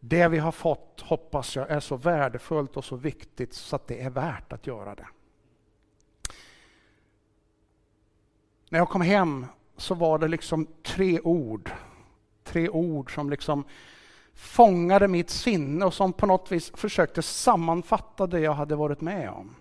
Det 0.00 0.28
vi 0.28 0.38
har 0.38 0.52
fått 0.52 1.00
hoppas 1.00 1.56
jag 1.56 1.70
är 1.70 1.80
så 1.80 1.96
värdefullt 1.96 2.76
och 2.76 2.84
så 2.84 2.96
viktigt 2.96 3.54
så 3.54 3.76
att 3.76 3.86
det 3.86 4.02
är 4.02 4.10
värt 4.10 4.52
att 4.52 4.66
göra 4.66 4.94
det. 4.94 5.06
När 8.68 8.78
jag 8.78 8.88
kom 8.88 9.00
hem 9.00 9.46
så 9.76 9.94
var 9.94 10.18
det 10.18 10.28
liksom 10.28 10.66
tre 10.82 11.20
ord. 11.20 11.70
Tre 12.44 12.68
ord 12.68 13.14
som 13.14 13.30
liksom 13.30 13.64
fångade 14.34 15.08
mitt 15.08 15.30
sinne 15.30 15.84
och 15.84 15.94
som 15.94 16.12
på 16.12 16.26
något 16.26 16.52
vis 16.52 16.72
försökte 16.74 17.22
sammanfatta 17.22 18.26
det 18.26 18.40
jag 18.40 18.54
hade 18.54 18.76
varit 18.76 19.00
med 19.00 19.30
om. 19.30 19.54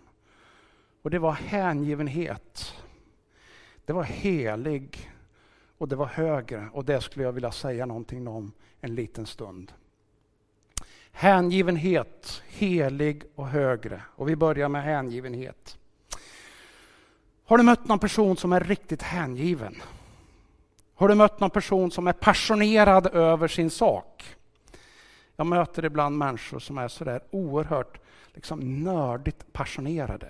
Och 1.02 1.10
det 1.10 1.20
var 1.20 1.32
hängivenhet. 1.32 2.74
Det 3.86 3.94
var 3.94 4.04
helig 4.04 5.12
och 5.78 5.88
det 5.88 5.96
var 5.96 6.06
högre 6.06 6.70
och 6.74 6.86
det 6.86 7.02
skulle 7.02 7.26
jag 7.26 7.32
vilja 7.32 7.52
säga 7.52 7.86
någonting 7.86 8.28
om 8.28 8.52
en 8.82 8.96
liten 8.96 9.26
stund. 9.26 9.72
Hängivenhet, 11.12 12.44
helig 12.48 13.24
och 13.36 13.48
högre. 13.48 14.02
Och 14.16 14.30
vi 14.30 14.36
börjar 14.36 14.70
med 14.70 14.84
hängivenhet. 14.84 15.78
Har 17.46 17.58
du 17.58 17.64
mött 17.64 17.88
någon 17.88 18.00
person 18.00 18.38
som 18.38 18.54
är 18.54 18.60
riktigt 18.60 19.02
hängiven? 19.02 19.76
Har 20.98 21.08
du 21.08 21.16
mött 21.16 21.40
någon 21.40 21.50
person 21.50 21.92
som 21.92 22.08
är 22.08 22.14
passionerad 22.14 23.08
över 23.08 23.48
sin 23.48 23.70
sak? 23.70 24.36
Jag 25.36 25.48
möter 25.48 25.86
ibland 25.86 26.18
människor 26.18 26.60
som 26.60 26.78
är 26.78 26.88
sådär 26.88 27.22
oerhört 27.32 28.00
liksom, 28.34 28.84
nördigt 28.84 29.54
passionerade. 29.54 30.28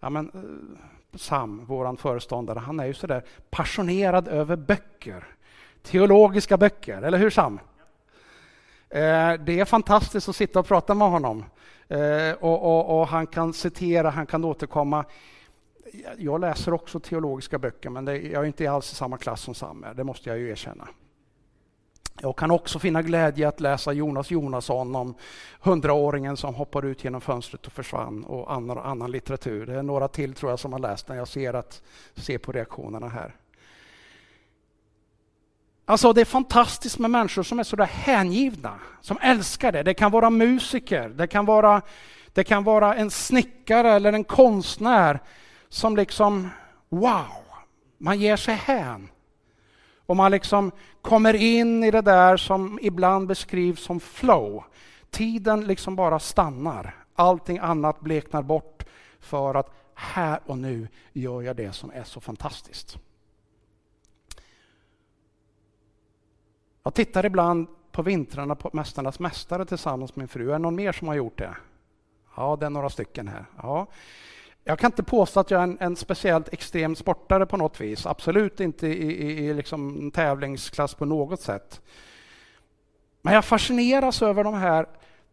Ja, 0.00 0.10
men, 0.10 0.30
eh, 0.34 1.18
Sam, 1.18 1.64
vår 1.66 1.96
föreståndare, 1.96 2.58
han 2.58 2.80
är 2.80 2.86
ju 2.86 2.94
sådär 2.94 3.24
passionerad 3.50 4.28
över 4.28 4.56
böcker. 4.56 5.24
Teologiska 5.82 6.56
böcker, 6.56 7.02
eller 7.02 7.18
hur 7.18 7.30
Sam? 7.30 7.60
Eh, 8.88 9.32
det 9.32 9.60
är 9.60 9.64
fantastiskt 9.64 10.28
att 10.28 10.36
sitta 10.36 10.60
och 10.60 10.66
prata 10.66 10.94
med 10.94 11.08
honom. 11.10 11.44
Eh, 11.88 12.32
och, 12.40 12.62
och, 12.62 13.00
och, 13.00 13.08
han 13.08 13.26
kan 13.26 13.52
citera, 13.52 14.10
han 14.10 14.26
kan 14.26 14.44
återkomma. 14.44 15.04
Jag 16.18 16.40
läser 16.40 16.74
också 16.74 17.00
teologiska 17.00 17.58
böcker, 17.58 17.90
men 17.90 18.04
det, 18.04 18.18
jag 18.18 18.42
är 18.42 18.46
inte 18.46 18.70
alls 18.70 18.92
i 18.92 18.94
samma 18.94 19.18
klass 19.18 19.40
som 19.40 19.54
Sam 19.54 19.84
är, 19.84 19.94
det 19.94 20.04
måste 20.04 20.28
jag 20.28 20.38
ju 20.38 20.50
erkänna. 20.50 20.88
Jag 22.20 22.36
kan 22.36 22.50
också 22.50 22.78
finna 22.78 23.02
glädje 23.02 23.48
att 23.48 23.60
läsa 23.60 23.92
Jonas 23.92 24.30
Jonasson 24.30 24.96
om 24.96 25.14
hundraåringen 25.60 26.36
som 26.36 26.54
hoppar 26.54 26.84
ut 26.84 27.04
genom 27.04 27.20
fönstret 27.20 27.66
och 27.66 27.72
försvann 27.72 28.24
och 28.24 28.52
annan, 28.52 28.78
annan 28.78 29.10
litteratur. 29.10 29.66
Det 29.66 29.74
är 29.78 29.82
några 29.82 30.08
till 30.08 30.34
tror 30.34 30.52
jag 30.52 30.58
som 30.58 30.72
har 30.72 30.80
läst 30.80 31.06
den. 31.06 31.16
Jag 31.16 31.28
ser, 31.28 31.54
att, 31.54 31.82
ser 32.14 32.38
på 32.38 32.52
reaktionerna 32.52 33.08
här. 33.08 33.36
Alltså 35.84 36.12
det 36.12 36.20
är 36.20 36.24
fantastiskt 36.24 36.98
med 36.98 37.10
människor 37.10 37.42
som 37.42 37.58
är 37.58 37.64
så 37.64 37.76
där 37.76 37.84
hängivna, 37.84 38.80
som 39.00 39.18
älskar 39.20 39.72
det. 39.72 39.82
Det 39.82 39.94
kan 39.94 40.10
vara 40.10 40.30
musiker, 40.30 41.08
det 41.08 41.26
kan 41.26 41.44
vara, 41.44 41.82
det 42.32 42.44
kan 42.44 42.64
vara 42.64 42.94
en 42.94 43.10
snickare 43.10 43.90
eller 43.90 44.12
en 44.12 44.24
konstnär 44.24 45.20
som 45.68 45.96
liksom, 45.96 46.48
wow, 46.88 47.44
man 47.98 48.18
ger 48.18 48.36
sig 48.36 48.54
hän. 48.54 49.08
Och 50.06 50.16
man 50.16 50.30
liksom 50.30 50.72
kommer 51.02 51.34
in 51.34 51.84
i 51.84 51.90
det 51.90 52.00
där 52.00 52.36
som 52.36 52.78
ibland 52.82 53.26
beskrivs 53.26 53.82
som 53.82 54.00
flow. 54.00 54.64
Tiden 55.10 55.66
liksom 55.66 55.96
bara 55.96 56.18
stannar. 56.18 57.04
Allting 57.14 57.58
annat 57.58 58.00
bleknar 58.00 58.42
bort 58.42 58.84
för 59.20 59.54
att 59.54 59.74
här 59.94 60.40
och 60.46 60.58
nu 60.58 60.88
gör 61.12 61.42
jag 61.42 61.56
det 61.56 61.72
som 61.72 61.90
är 61.94 62.04
så 62.04 62.20
fantastiskt. 62.20 62.98
Jag 66.82 66.94
tittar 66.94 67.26
ibland 67.26 67.66
på 67.92 68.02
vintrarna 68.02 68.54
på 68.54 68.70
Mästarnas 68.72 69.18
mästare 69.18 69.64
tillsammans 69.64 70.16
med 70.16 70.22
min 70.22 70.28
fru. 70.28 70.48
Är 70.48 70.52
det 70.52 70.58
någon 70.58 70.74
mer 70.74 70.92
som 70.92 71.08
har 71.08 71.14
gjort 71.14 71.38
det? 71.38 71.56
Ja, 72.36 72.56
det 72.56 72.66
är 72.66 72.70
några 72.70 72.90
stycken 72.90 73.28
här. 73.28 73.44
Ja. 73.56 73.86
Jag 74.68 74.78
kan 74.78 74.88
inte 74.88 75.02
påstå 75.02 75.40
att 75.40 75.50
jag 75.50 75.58
är 75.58 75.62
en, 75.62 75.76
en 75.80 75.96
speciellt 75.96 76.52
extrem 76.52 76.96
sportare 76.96 77.46
på 77.46 77.56
något 77.56 77.80
vis. 77.80 78.06
Absolut 78.06 78.60
inte 78.60 78.86
i, 78.86 79.12
i, 79.12 79.46
i 79.46 79.54
liksom 79.54 80.10
tävlingsklass 80.10 80.94
på 80.94 81.04
något 81.04 81.40
sätt. 81.40 81.80
Men 83.22 83.34
jag 83.34 83.44
fascineras 83.44 84.22
över 84.22 84.44
de 84.44 84.54
här, 84.54 84.86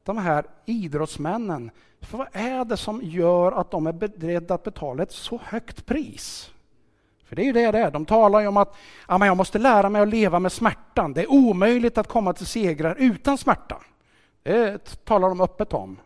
de 0.04 0.18
här 0.18 0.46
idrottsmännen. 0.66 1.72
För 2.02 2.18
vad 2.18 2.28
är 2.32 2.66
det 2.66 2.78
som 2.78 3.02
gör 3.04 3.52
att 3.52 3.72
de 3.72 3.88
är 3.88 3.94
beredda 3.94 4.54
att 4.54 4.64
betala 4.64 5.04
ett 5.04 5.12
så 5.12 5.40
högt 5.44 5.86
pris? 5.86 6.52
För 7.26 7.36
det 7.36 7.42
är 7.42 7.46
ju 7.46 7.54
det 7.54 7.72
det 7.72 7.80
är. 7.80 7.92
De 7.92 8.06
talar 8.06 8.40
ju 8.40 8.48
om 8.48 8.58
att 8.58 8.76
ja, 9.08 9.18
men 9.18 9.28
jag 9.28 9.38
måste 9.38 9.60
lära 9.60 9.90
mig 9.90 10.02
att 10.02 10.08
leva 10.08 10.40
med 10.40 10.52
smärtan. 10.52 11.14
Det 11.14 11.22
är 11.22 11.32
omöjligt 11.32 11.98
att 11.98 12.08
komma 12.08 12.34
till 12.34 12.46
segrar 12.46 12.96
utan 13.00 13.38
smärta. 13.38 13.78
Det 14.44 15.06
talar 15.06 15.30
de 15.30 15.42
öppet 15.42 15.74
om. 15.74 15.98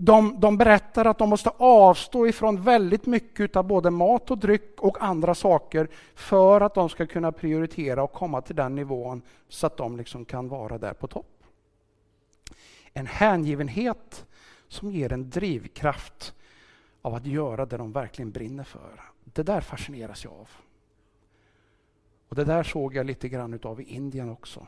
De, 0.00 0.40
de 0.40 0.56
berättar 0.58 1.04
att 1.04 1.18
de 1.18 1.28
måste 1.28 1.50
avstå 1.56 2.26
ifrån 2.26 2.62
väldigt 2.62 3.06
mycket 3.06 3.56
av 3.56 3.64
både 3.64 3.90
mat 3.90 4.30
och 4.30 4.38
dryck 4.38 4.80
och 4.80 5.02
andra 5.02 5.34
saker 5.34 5.88
för 6.14 6.60
att 6.60 6.74
de 6.74 6.88
ska 6.88 7.06
kunna 7.06 7.32
prioritera 7.32 8.02
och 8.02 8.12
komma 8.12 8.40
till 8.40 8.56
den 8.56 8.74
nivån 8.74 9.22
så 9.48 9.66
att 9.66 9.76
de 9.76 9.96
liksom 9.96 10.24
kan 10.24 10.48
vara 10.48 10.78
där 10.78 10.92
på 10.92 11.06
topp. 11.06 11.44
En 12.92 13.06
hängivenhet 13.06 14.26
som 14.68 14.90
ger 14.90 15.12
en 15.12 15.30
drivkraft 15.30 16.34
av 17.02 17.14
att 17.14 17.26
göra 17.26 17.66
det 17.66 17.76
de 17.76 17.92
verkligen 17.92 18.30
brinner 18.30 18.64
för. 18.64 19.02
Det 19.24 19.42
där 19.42 19.60
fascineras 19.60 20.24
jag 20.24 20.32
av. 20.32 20.48
Och 22.28 22.36
Det 22.36 22.44
där 22.44 22.62
såg 22.62 22.94
jag 22.94 23.06
lite 23.06 23.28
grann 23.28 23.54
utav 23.54 23.80
i 23.80 23.84
Indien 23.84 24.30
också. 24.30 24.66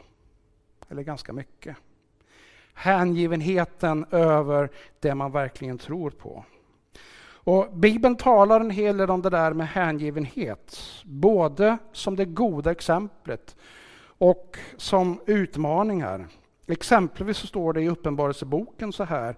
Eller 0.88 1.02
ganska 1.02 1.32
mycket 1.32 1.76
hängivenheten 2.74 4.06
över 4.10 4.70
det 5.00 5.14
man 5.14 5.32
verkligen 5.32 5.78
tror 5.78 6.10
på. 6.10 6.44
Och 7.42 7.68
Bibeln 7.72 8.16
talar 8.16 8.60
en 8.60 8.70
hel 8.70 8.96
del 8.96 9.10
om 9.10 9.22
det 9.22 9.30
där 9.30 9.52
med 9.52 9.68
hängivenhet, 9.68 10.78
både 11.04 11.78
som 11.92 12.16
det 12.16 12.24
goda 12.24 12.70
exemplet 12.70 13.56
och 14.02 14.58
som 14.76 15.20
utmaningar. 15.26 16.26
Exempelvis 16.66 17.36
så 17.36 17.46
står 17.46 17.72
det 17.72 17.82
i 17.82 17.88
Uppenbarelseboken 17.88 18.92
så 18.92 19.04
här, 19.04 19.36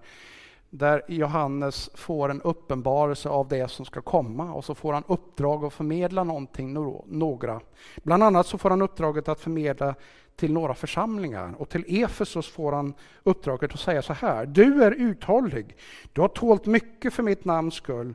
där 0.69 1.01
Johannes 1.07 1.89
får 1.93 2.29
en 2.29 2.41
uppenbarelse 2.41 3.29
av 3.29 3.47
det 3.47 3.71
som 3.71 3.85
ska 3.85 4.01
komma 4.01 4.53
och 4.53 4.65
så 4.65 4.75
får 4.75 4.93
han 4.93 5.03
uppdrag 5.07 5.65
att 5.65 5.73
förmedla 5.73 6.23
någonting, 6.23 6.73
några. 7.05 7.61
Bland 8.03 8.23
annat 8.23 8.47
så 8.47 8.57
får 8.57 8.69
han 8.69 8.81
uppdraget 8.81 9.27
att 9.27 9.39
förmedla 9.39 9.95
till 10.35 10.53
några 10.53 10.73
församlingar 10.73 11.53
och 11.57 11.69
till 11.69 12.03
Efesos 12.03 12.47
får 12.47 12.71
han 12.71 12.93
uppdraget 13.23 13.73
att 13.73 13.79
säga 13.79 14.01
så 14.01 14.13
här. 14.13 14.45
Du 14.45 14.83
är 14.83 14.91
uthållig, 14.91 15.77
du 16.13 16.21
har 16.21 16.27
tålt 16.27 16.65
mycket 16.65 17.13
för 17.13 17.23
mitt 17.23 17.45
namns 17.45 17.73
skull 17.73 18.13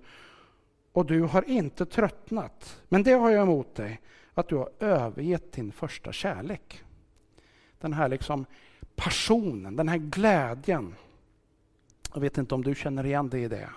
och 0.92 1.06
du 1.06 1.22
har 1.22 1.48
inte 1.48 1.86
tröttnat. 1.86 2.82
Men 2.88 3.02
det 3.02 3.12
har 3.12 3.30
jag 3.30 3.42
emot 3.42 3.74
dig, 3.74 4.00
att 4.34 4.48
du 4.48 4.56
har 4.56 4.70
övergett 4.80 5.52
din 5.52 5.72
första 5.72 6.12
kärlek. 6.12 6.84
Den 7.78 7.92
här 7.92 8.08
liksom 8.08 8.46
passionen, 8.96 9.76
den 9.76 9.88
här 9.88 9.98
glädjen. 9.98 10.94
Jag 12.14 12.20
vet 12.20 12.38
inte 12.38 12.54
om 12.54 12.64
du 12.64 12.74
känner 12.74 13.06
igen 13.06 13.28
dig 13.28 13.42
i 13.42 13.48
det. 13.48 13.70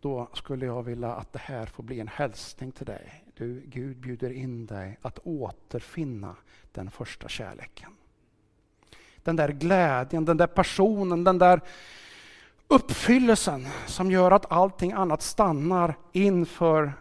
Då 0.00 0.28
skulle 0.32 0.66
jag 0.66 0.82
vilja 0.82 1.12
att 1.12 1.32
det 1.32 1.38
här 1.38 1.66
får 1.66 1.82
bli 1.82 2.00
en 2.00 2.08
hälsning 2.08 2.72
till 2.72 2.86
dig. 2.86 3.24
Du, 3.42 3.62
Gud 3.66 3.96
bjuder 3.96 4.30
in 4.30 4.66
dig 4.66 4.98
att 5.02 5.18
återfinna 5.24 6.36
den 6.72 6.90
första 6.90 7.28
kärleken. 7.28 7.90
Den 9.16 9.36
där 9.36 9.48
glädjen, 9.48 10.24
den 10.24 10.36
där 10.36 10.46
passionen, 10.46 11.24
den 11.24 11.38
där 11.38 11.60
uppfyllelsen 12.68 13.66
som 13.86 14.10
gör 14.10 14.30
att 14.30 14.52
allting 14.52 14.92
annat 14.92 15.22
stannar 15.22 15.94
inför 16.12 16.92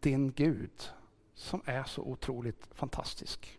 din 0.00 0.32
Gud 0.32 0.90
som 1.34 1.62
är 1.64 1.84
så 1.84 2.02
otroligt 2.02 2.68
fantastisk. 2.74 3.58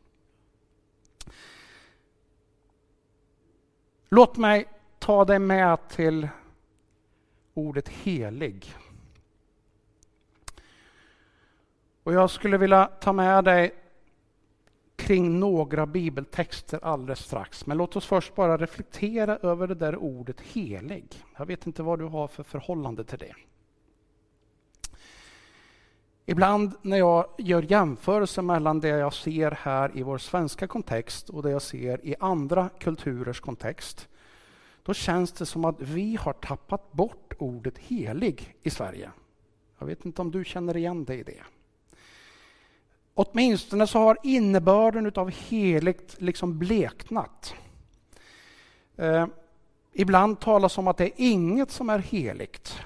Låt 4.09 4.37
mig 4.37 4.67
ta 4.99 5.25
dig 5.25 5.39
med 5.39 5.89
till 5.89 6.27
ordet 7.53 7.89
helig. 7.89 8.75
Och 12.05 12.13
jag 12.13 12.29
skulle 12.29 12.57
vilja 12.57 12.85
ta 12.85 13.13
med 13.13 13.43
dig 13.43 13.71
kring 14.95 15.39
några 15.39 15.85
bibeltexter 15.85 16.79
alldeles 16.83 17.19
strax. 17.19 17.65
Men 17.65 17.77
låt 17.77 17.95
oss 17.95 18.05
först 18.05 18.35
bara 18.35 18.57
reflektera 18.57 19.37
över 19.37 19.67
det 19.67 19.75
där 19.75 19.95
ordet 19.95 20.41
helig. 20.41 21.23
Jag 21.37 21.45
vet 21.45 21.67
inte 21.67 21.83
vad 21.83 21.99
du 21.99 22.05
har 22.05 22.27
för 22.27 22.43
förhållande 22.43 23.03
till 23.03 23.19
det. 23.19 23.35
Ibland 26.25 26.73
när 26.81 26.97
jag 26.97 27.27
gör 27.37 27.61
jämförelser 27.61 28.41
mellan 28.41 28.79
det 28.79 28.87
jag 28.87 29.13
ser 29.13 29.51
här 29.51 29.97
i 29.97 30.03
vår 30.03 30.17
svenska 30.17 30.67
kontext 30.67 31.29
och 31.29 31.43
det 31.43 31.49
jag 31.49 31.61
ser 31.61 32.05
i 32.05 32.15
andra 32.19 32.69
kulturers 32.79 33.39
kontext, 33.39 34.07
då 34.83 34.93
känns 34.93 35.31
det 35.31 35.45
som 35.45 35.65
att 35.65 35.81
vi 35.81 36.15
har 36.15 36.33
tappat 36.33 36.91
bort 36.91 37.33
ordet 37.39 37.77
helig 37.77 38.55
i 38.63 38.69
Sverige. 38.69 39.11
Jag 39.79 39.87
vet 39.87 40.05
inte 40.05 40.21
om 40.21 40.31
du 40.31 40.43
känner 40.43 40.77
igen 40.77 41.05
dig 41.05 41.19
i 41.19 41.23
det. 41.23 41.43
Åtminstone 43.17 43.87
så 43.87 43.99
har 43.99 44.17
innebörden 44.23 45.11
av 45.15 45.29
heligt 45.29 46.15
liksom 46.21 46.59
bleknat. 46.59 47.53
Eh, 48.95 49.27
ibland 49.93 50.39
talas 50.39 50.77
om 50.77 50.87
att 50.87 50.97
det 50.97 51.05
är 51.05 51.13
inget 51.15 51.71
som 51.71 51.89
är 51.89 51.99
heligt. 51.99 52.79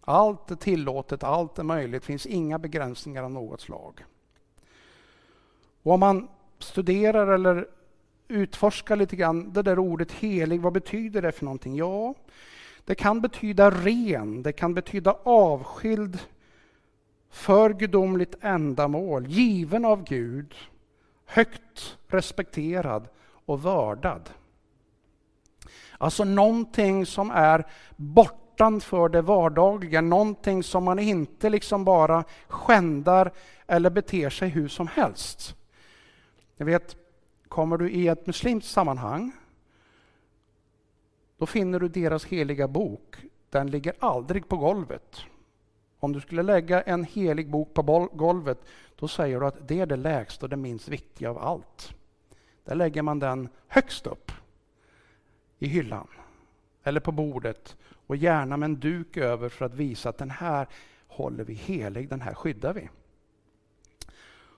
Allt 0.00 0.50
är 0.50 0.56
tillåtet, 0.56 1.24
allt 1.24 1.58
är 1.58 1.62
möjligt, 1.62 2.02
det 2.02 2.06
finns 2.06 2.26
inga 2.26 2.58
begränsningar 2.58 3.22
av 3.22 3.30
något 3.30 3.60
slag. 3.60 4.04
Och 5.82 5.92
om 5.92 6.00
man 6.00 6.28
studerar 6.58 7.26
eller 7.26 7.68
utforskar 8.28 8.96
lite 8.96 9.16
grann 9.16 9.52
det 9.52 9.62
där 9.62 9.78
ordet 9.78 10.12
helig, 10.12 10.60
vad 10.60 10.72
betyder 10.72 11.22
det 11.22 11.32
för 11.32 11.44
någonting? 11.44 11.76
Ja, 11.76 12.14
det 12.84 12.94
kan 12.94 13.20
betyda 13.20 13.70
ren, 13.70 14.42
det 14.42 14.52
kan 14.52 14.74
betyda 14.74 15.16
avskild 15.22 16.18
för 17.30 17.70
gudomligt 17.70 18.34
ändamål, 18.40 19.26
given 19.26 19.84
av 19.84 20.04
Gud, 20.04 20.54
högt 21.24 21.98
respekterad 22.08 23.08
och 23.46 23.64
vördad. 23.64 24.30
Alltså 25.98 26.24
någonting 26.24 27.06
som 27.06 27.30
är 27.30 27.66
bortanför 27.96 29.08
det 29.08 29.22
vardagliga, 29.22 30.00
någonting 30.00 30.62
som 30.62 30.84
man 30.84 30.98
inte 30.98 31.50
liksom 31.50 31.84
bara 31.84 32.24
skändar 32.48 33.32
eller 33.66 33.90
beter 33.90 34.30
sig 34.30 34.48
hur 34.48 34.68
som 34.68 34.86
helst. 34.86 35.56
Jag 36.56 36.66
vet, 36.66 36.96
kommer 37.48 37.76
du 37.76 37.90
i 37.90 38.08
ett 38.08 38.26
muslimskt 38.26 38.70
sammanhang, 38.70 39.32
då 41.38 41.46
finner 41.46 41.80
du 41.80 41.88
deras 41.88 42.24
heliga 42.24 42.68
bok. 42.68 43.16
Den 43.50 43.70
ligger 43.70 43.94
aldrig 43.98 44.48
på 44.48 44.56
golvet. 44.56 45.20
Om 46.00 46.12
du 46.12 46.20
skulle 46.20 46.42
lägga 46.42 46.82
en 46.82 47.04
helig 47.04 47.50
bok 47.50 47.74
på 47.74 48.08
golvet, 48.12 48.58
då 48.96 49.08
säger 49.08 49.40
du 49.40 49.46
att 49.46 49.68
det 49.68 49.80
är 49.80 49.86
det 49.86 49.96
lägsta 49.96 50.46
och 50.46 50.50
det 50.50 50.56
minst 50.56 50.88
viktiga 50.88 51.30
av 51.30 51.38
allt. 51.38 51.94
Där 52.64 52.74
lägger 52.74 53.02
man 53.02 53.18
den 53.18 53.48
högst 53.68 54.06
upp 54.06 54.32
i 55.58 55.66
hyllan 55.66 56.06
eller 56.82 57.00
på 57.00 57.12
bordet 57.12 57.76
och 58.06 58.16
gärna 58.16 58.56
med 58.56 58.66
en 58.66 58.80
duk 58.80 59.16
över 59.16 59.48
för 59.48 59.64
att 59.64 59.74
visa 59.74 60.08
att 60.08 60.18
den 60.18 60.30
här 60.30 60.66
håller 61.06 61.44
vi 61.44 61.54
helig, 61.54 62.08
den 62.08 62.20
här 62.20 62.34
skyddar 62.34 62.72
vi. 62.72 62.88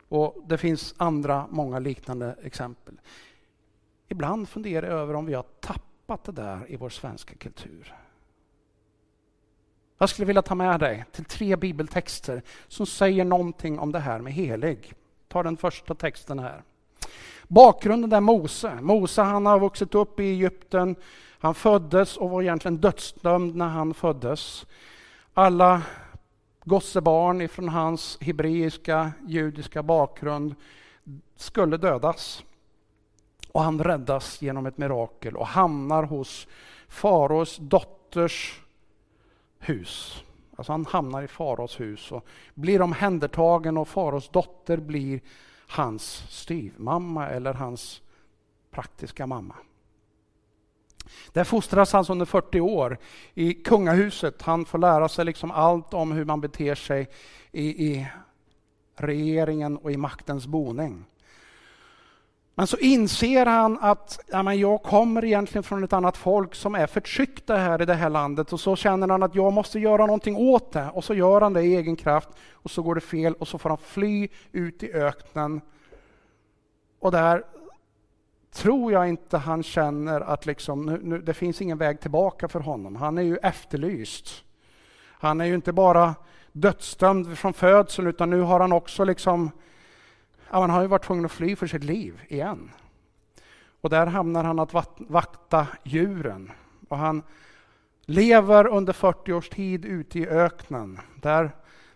Och 0.08 0.44
Det 0.46 0.58
finns 0.58 0.94
andra 0.96 1.46
många 1.50 1.78
liknande 1.78 2.36
exempel. 2.42 3.00
Ibland 4.08 4.48
funderar 4.48 4.90
jag 4.90 5.00
över 5.00 5.14
om 5.14 5.26
vi 5.26 5.34
har 5.34 5.46
tappat 5.60 6.24
det 6.24 6.32
där 6.32 6.70
i 6.70 6.76
vår 6.76 6.88
svenska 6.88 7.34
kultur. 7.34 7.94
Jag 10.02 10.08
skulle 10.08 10.26
vilja 10.26 10.42
ta 10.42 10.54
med 10.54 10.80
dig 10.80 11.04
till 11.12 11.24
tre 11.24 11.56
bibeltexter 11.56 12.42
som 12.68 12.86
säger 12.86 13.24
någonting 13.24 13.78
om 13.78 13.92
det 13.92 13.98
här 13.98 14.18
med 14.18 14.32
helig. 14.32 14.92
Ta 15.28 15.42
den 15.42 15.56
första 15.56 15.94
texten 15.94 16.38
här. 16.38 16.62
Bakgrunden 17.48 18.12
är 18.12 18.20
Mose. 18.20 18.74
Mose 18.80 19.22
han 19.22 19.46
har 19.46 19.60
vuxit 19.60 19.94
upp 19.94 20.20
i 20.20 20.24
Egypten. 20.24 20.96
Han 21.38 21.54
föddes 21.54 22.16
och 22.16 22.30
var 22.30 22.42
egentligen 22.42 22.76
dödsdömd 22.76 23.56
när 23.56 23.68
han 23.68 23.94
föddes. 23.94 24.66
Alla 25.34 25.82
gossebarn 26.64 27.48
från 27.48 27.68
hans 27.68 28.18
hebreiska, 28.20 29.12
judiska 29.26 29.82
bakgrund 29.82 30.54
skulle 31.36 31.76
dödas. 31.76 32.44
Och 33.52 33.62
han 33.62 33.84
räddas 33.84 34.42
genom 34.42 34.66
ett 34.66 34.78
mirakel 34.78 35.36
och 35.36 35.46
hamnar 35.46 36.02
hos 36.02 36.46
faraos 36.88 37.56
dotters 37.56 38.61
hus. 39.62 40.24
Alltså 40.56 40.72
han 40.72 40.86
hamnar 40.86 41.22
i 41.22 41.28
faraos 41.28 41.80
hus 41.80 42.12
och 42.12 42.26
blir 42.54 42.82
omhändertagen 42.82 43.76
och 43.76 43.88
faraos 43.88 44.28
dotter 44.28 44.76
blir 44.76 45.20
hans 45.68 46.24
styvmamma 46.28 47.28
eller 47.28 47.54
hans 47.54 48.02
praktiska 48.70 49.26
mamma. 49.26 49.54
Där 51.32 51.44
fostras 51.44 51.92
han 51.92 52.04
under 52.08 52.26
40 52.26 52.60
år 52.60 52.98
i 53.34 53.54
kungahuset. 53.54 54.42
Han 54.42 54.64
får 54.64 54.78
lära 54.78 55.08
sig 55.08 55.24
liksom 55.24 55.50
allt 55.50 55.94
om 55.94 56.12
hur 56.12 56.24
man 56.24 56.40
beter 56.40 56.74
sig 56.74 57.08
i, 57.52 57.86
i 57.86 58.08
regeringen 58.96 59.76
och 59.76 59.92
i 59.92 59.96
maktens 59.96 60.46
boning. 60.46 61.04
Men 62.54 62.66
så 62.66 62.76
inser 62.76 63.46
han 63.46 63.78
att 63.80 64.20
ja, 64.26 64.42
men 64.42 64.58
jag 64.58 64.82
kommer 64.82 65.24
egentligen 65.24 65.62
från 65.62 65.84
ett 65.84 65.92
annat 65.92 66.16
folk 66.16 66.54
som 66.54 66.74
är 66.74 66.86
förtryckta 66.86 67.56
här 67.56 67.82
i 67.82 67.84
det 67.84 67.94
här 67.94 68.10
landet 68.10 68.52
och 68.52 68.60
så 68.60 68.76
känner 68.76 69.08
han 69.08 69.22
att 69.22 69.34
jag 69.34 69.52
måste 69.52 69.78
göra 69.78 70.06
någonting 70.06 70.36
åt 70.36 70.72
det 70.72 70.90
och 70.94 71.04
så 71.04 71.14
gör 71.14 71.40
han 71.40 71.52
det 71.52 71.62
i 71.62 71.76
egen 71.76 71.96
kraft 71.96 72.28
och 72.52 72.70
så 72.70 72.82
går 72.82 72.94
det 72.94 73.00
fel 73.00 73.34
och 73.34 73.48
så 73.48 73.58
får 73.58 73.68
han 73.68 73.78
fly 73.78 74.28
ut 74.52 74.82
i 74.82 74.92
öknen. 74.92 75.60
Och 76.98 77.12
där 77.12 77.44
tror 78.52 78.92
jag 78.92 79.08
inte 79.08 79.38
han 79.38 79.62
känner 79.62 80.20
att 80.20 80.46
liksom, 80.46 80.86
nu, 80.86 81.00
nu, 81.02 81.18
det 81.18 81.34
finns 81.34 81.62
ingen 81.62 81.78
väg 81.78 82.00
tillbaka 82.00 82.48
för 82.48 82.60
honom. 82.60 82.96
Han 82.96 83.18
är 83.18 83.22
ju 83.22 83.36
efterlyst. 83.36 84.44
Han 85.08 85.40
är 85.40 85.44
ju 85.44 85.54
inte 85.54 85.72
bara 85.72 86.14
dödsdömd 86.52 87.38
från 87.38 87.52
födseln 87.52 88.08
utan 88.08 88.30
nu 88.30 88.40
har 88.40 88.60
han 88.60 88.72
också 88.72 89.04
liksom 89.04 89.50
han 90.60 90.70
har 90.70 90.82
ju 90.82 90.88
varit 90.88 91.04
tvungen 91.04 91.24
att 91.24 91.32
fly 91.32 91.56
för 91.56 91.66
sitt 91.66 91.84
liv 91.84 92.20
igen. 92.28 92.70
Och 93.80 93.90
där 93.90 94.06
hamnar 94.06 94.44
han 94.44 94.58
att 94.58 94.74
vakta 94.96 95.66
djuren. 95.82 96.52
Och 96.88 96.98
han 96.98 97.22
lever 98.06 98.66
under 98.66 98.92
40 98.92 99.32
års 99.32 99.48
tid 99.48 99.84
ute 99.84 100.18
i 100.18 100.28
öknen. 100.28 101.00
Där 101.14 101.50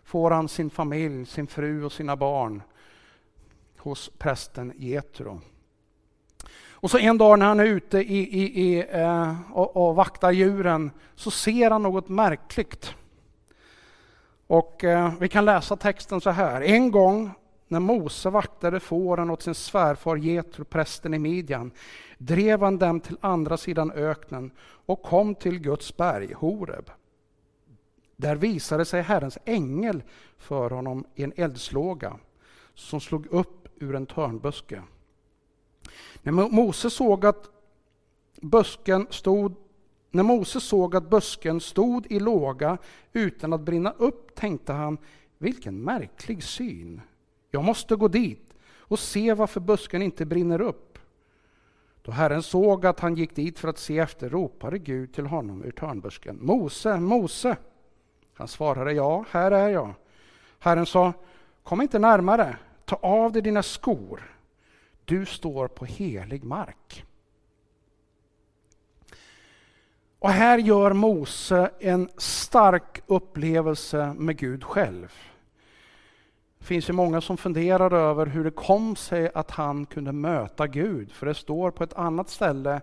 får 0.04 0.30
han 0.30 0.48
sin 0.48 0.70
familj, 0.70 1.26
sin 1.26 1.46
fru 1.46 1.84
och 1.84 1.92
sina 1.92 2.16
barn 2.16 2.62
hos 3.78 4.10
prästen 4.18 4.72
Getro. 4.76 5.40
Och 6.70 6.90
så 6.90 6.98
en 6.98 7.18
dag 7.18 7.38
när 7.38 7.46
han 7.46 7.60
är 7.60 7.64
ute 7.64 7.98
i, 7.98 8.18
i, 8.18 8.62
i, 8.62 8.86
eh, 8.90 9.34
och, 9.52 9.76
och 9.76 9.96
vaktar 9.96 10.30
djuren 10.30 10.90
så 11.14 11.30
ser 11.30 11.70
han 11.70 11.82
något 11.82 12.08
märkligt. 12.08 12.94
Och 14.46 14.84
eh, 14.84 15.12
Vi 15.20 15.28
kan 15.28 15.44
läsa 15.44 15.76
texten 15.76 16.20
så 16.20 16.30
här. 16.30 16.60
En 16.60 16.90
gång 16.90 17.30
när 17.68 17.80
Mose 17.80 18.30
vaktade 18.30 18.80
fåren 18.80 19.30
åt 19.30 19.42
sin 19.42 19.54
svärfar 19.54 20.16
Jetro, 20.16 20.64
prästen 20.64 21.14
i 21.14 21.18
Midjan, 21.18 21.70
drev 22.18 22.62
han 22.62 22.78
dem 22.78 23.00
till 23.00 23.16
andra 23.20 23.56
sidan 23.56 23.90
öknen 23.90 24.50
och 24.60 25.02
kom 25.02 25.34
till 25.34 25.58
Guds 25.58 25.96
berg, 25.96 26.32
Horeb. 26.32 26.90
Där 28.16 28.36
visade 28.36 28.84
sig 28.84 29.02
Herrens 29.02 29.38
ängel 29.44 30.02
för 30.38 30.70
honom 30.70 31.04
i 31.14 31.22
en 31.22 31.32
eldslåga 31.36 32.16
som 32.74 33.00
slog 33.00 33.26
upp 33.26 33.68
ur 33.76 33.94
en 33.94 34.06
törnbuske. 34.06 34.82
När 36.22 36.32
Mose 36.32 36.90
såg 36.90 37.26
att 37.26 37.50
busken 38.40 39.06
stod 39.10 39.54
när 40.10 40.22
Mose 40.22 40.60
såg 40.60 40.96
att 40.96 41.10
busken 41.10 41.60
stod 41.60 42.06
i 42.06 42.20
låga 42.20 42.78
utan 43.12 43.52
att 43.52 43.60
brinna 43.60 43.90
upp 43.90 44.34
tänkte 44.34 44.72
han, 44.72 44.98
vilken 45.38 45.82
märklig 45.82 46.42
syn. 46.42 47.00
Jag 47.56 47.64
måste 47.64 47.96
gå 47.96 48.08
dit 48.08 48.54
och 48.78 48.98
se 48.98 49.34
varför 49.34 49.60
busken 49.60 50.02
inte 50.02 50.24
brinner 50.24 50.60
upp. 50.60 50.98
Då 52.02 52.12
Herren 52.12 52.42
såg 52.42 52.86
att 52.86 53.00
han 53.00 53.14
gick 53.14 53.34
dit 53.36 53.58
för 53.58 53.68
att 53.68 53.78
se 53.78 53.98
efter 53.98 54.30
ropade 54.30 54.78
Gud 54.78 55.14
till 55.14 55.26
honom 55.26 55.64
ur 55.64 55.70
törnbusken. 55.70 56.38
Mose, 56.40 57.00
Mose! 57.00 57.56
Han 58.34 58.48
svarade, 58.48 58.92
ja, 58.92 59.24
här 59.30 59.50
är 59.50 59.68
jag. 59.68 59.94
Herren 60.58 60.86
sa, 60.86 61.12
kom 61.62 61.82
inte 61.82 61.98
närmare, 61.98 62.56
ta 62.84 62.96
av 62.96 63.32
dig 63.32 63.42
dina 63.42 63.62
skor. 63.62 64.36
Du 65.04 65.26
står 65.26 65.68
på 65.68 65.84
helig 65.84 66.44
mark. 66.44 67.04
Och 70.18 70.30
här 70.30 70.58
gör 70.58 70.92
Mose 70.92 71.70
en 71.80 72.08
stark 72.16 73.02
upplevelse 73.06 74.14
med 74.18 74.36
Gud 74.36 74.64
själv. 74.64 75.12
Det 76.66 76.68
finns 76.68 76.88
ju 76.88 76.92
många 76.92 77.20
som 77.20 77.36
funderar 77.36 77.92
över 77.92 78.26
hur 78.26 78.44
det 78.44 78.50
kom 78.50 78.96
sig 78.96 79.30
att 79.34 79.50
han 79.50 79.86
kunde 79.86 80.12
möta 80.12 80.66
Gud. 80.66 81.12
För 81.12 81.26
det 81.26 81.34
står 81.34 81.70
på 81.70 81.84
ett 81.84 81.94
annat 81.94 82.28
ställe 82.28 82.80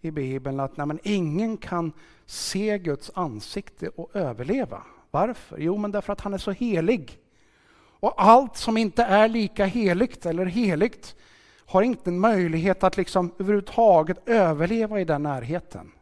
i 0.00 0.10
Bibeln 0.10 0.60
att 0.60 0.76
nej, 0.76 0.86
men 0.86 0.98
ingen 1.02 1.56
kan 1.56 1.92
se 2.26 2.78
Guds 2.78 3.10
ansikte 3.14 3.88
och 3.88 4.16
överleva. 4.16 4.82
Varför? 5.10 5.58
Jo, 5.58 5.76
men 5.76 5.92
därför 5.92 6.12
att 6.12 6.20
han 6.20 6.34
är 6.34 6.38
så 6.38 6.50
helig. 6.50 7.18
Och 8.00 8.14
allt 8.16 8.56
som 8.56 8.76
inte 8.76 9.02
är 9.02 9.28
lika 9.28 9.64
heligt 9.64 10.26
eller 10.26 10.46
heligt 10.46 11.16
har 11.66 11.82
inte 11.82 12.10
en 12.10 12.20
möjlighet 12.20 12.84
att 12.84 12.96
liksom 12.96 13.32
överhuvudtaget 13.38 14.28
överleva 14.28 15.00
i 15.00 15.04
den 15.04 15.22
närheten. 15.22 15.92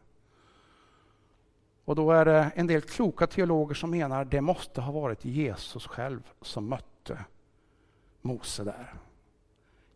Och 1.84 1.96
då 1.96 2.12
är 2.12 2.24
det 2.24 2.50
en 2.54 2.66
del 2.66 2.80
kloka 2.80 3.26
teologer 3.26 3.74
som 3.74 3.90
menar 3.90 4.22
att 4.22 4.30
det 4.30 4.40
måste 4.40 4.80
ha 4.80 4.92
varit 4.92 5.24
Jesus 5.24 5.86
själv 5.86 6.20
som 6.42 6.68
mötte 6.68 6.91
Mötte 7.08 7.24
Mose 8.22 8.64
där. 8.64 8.94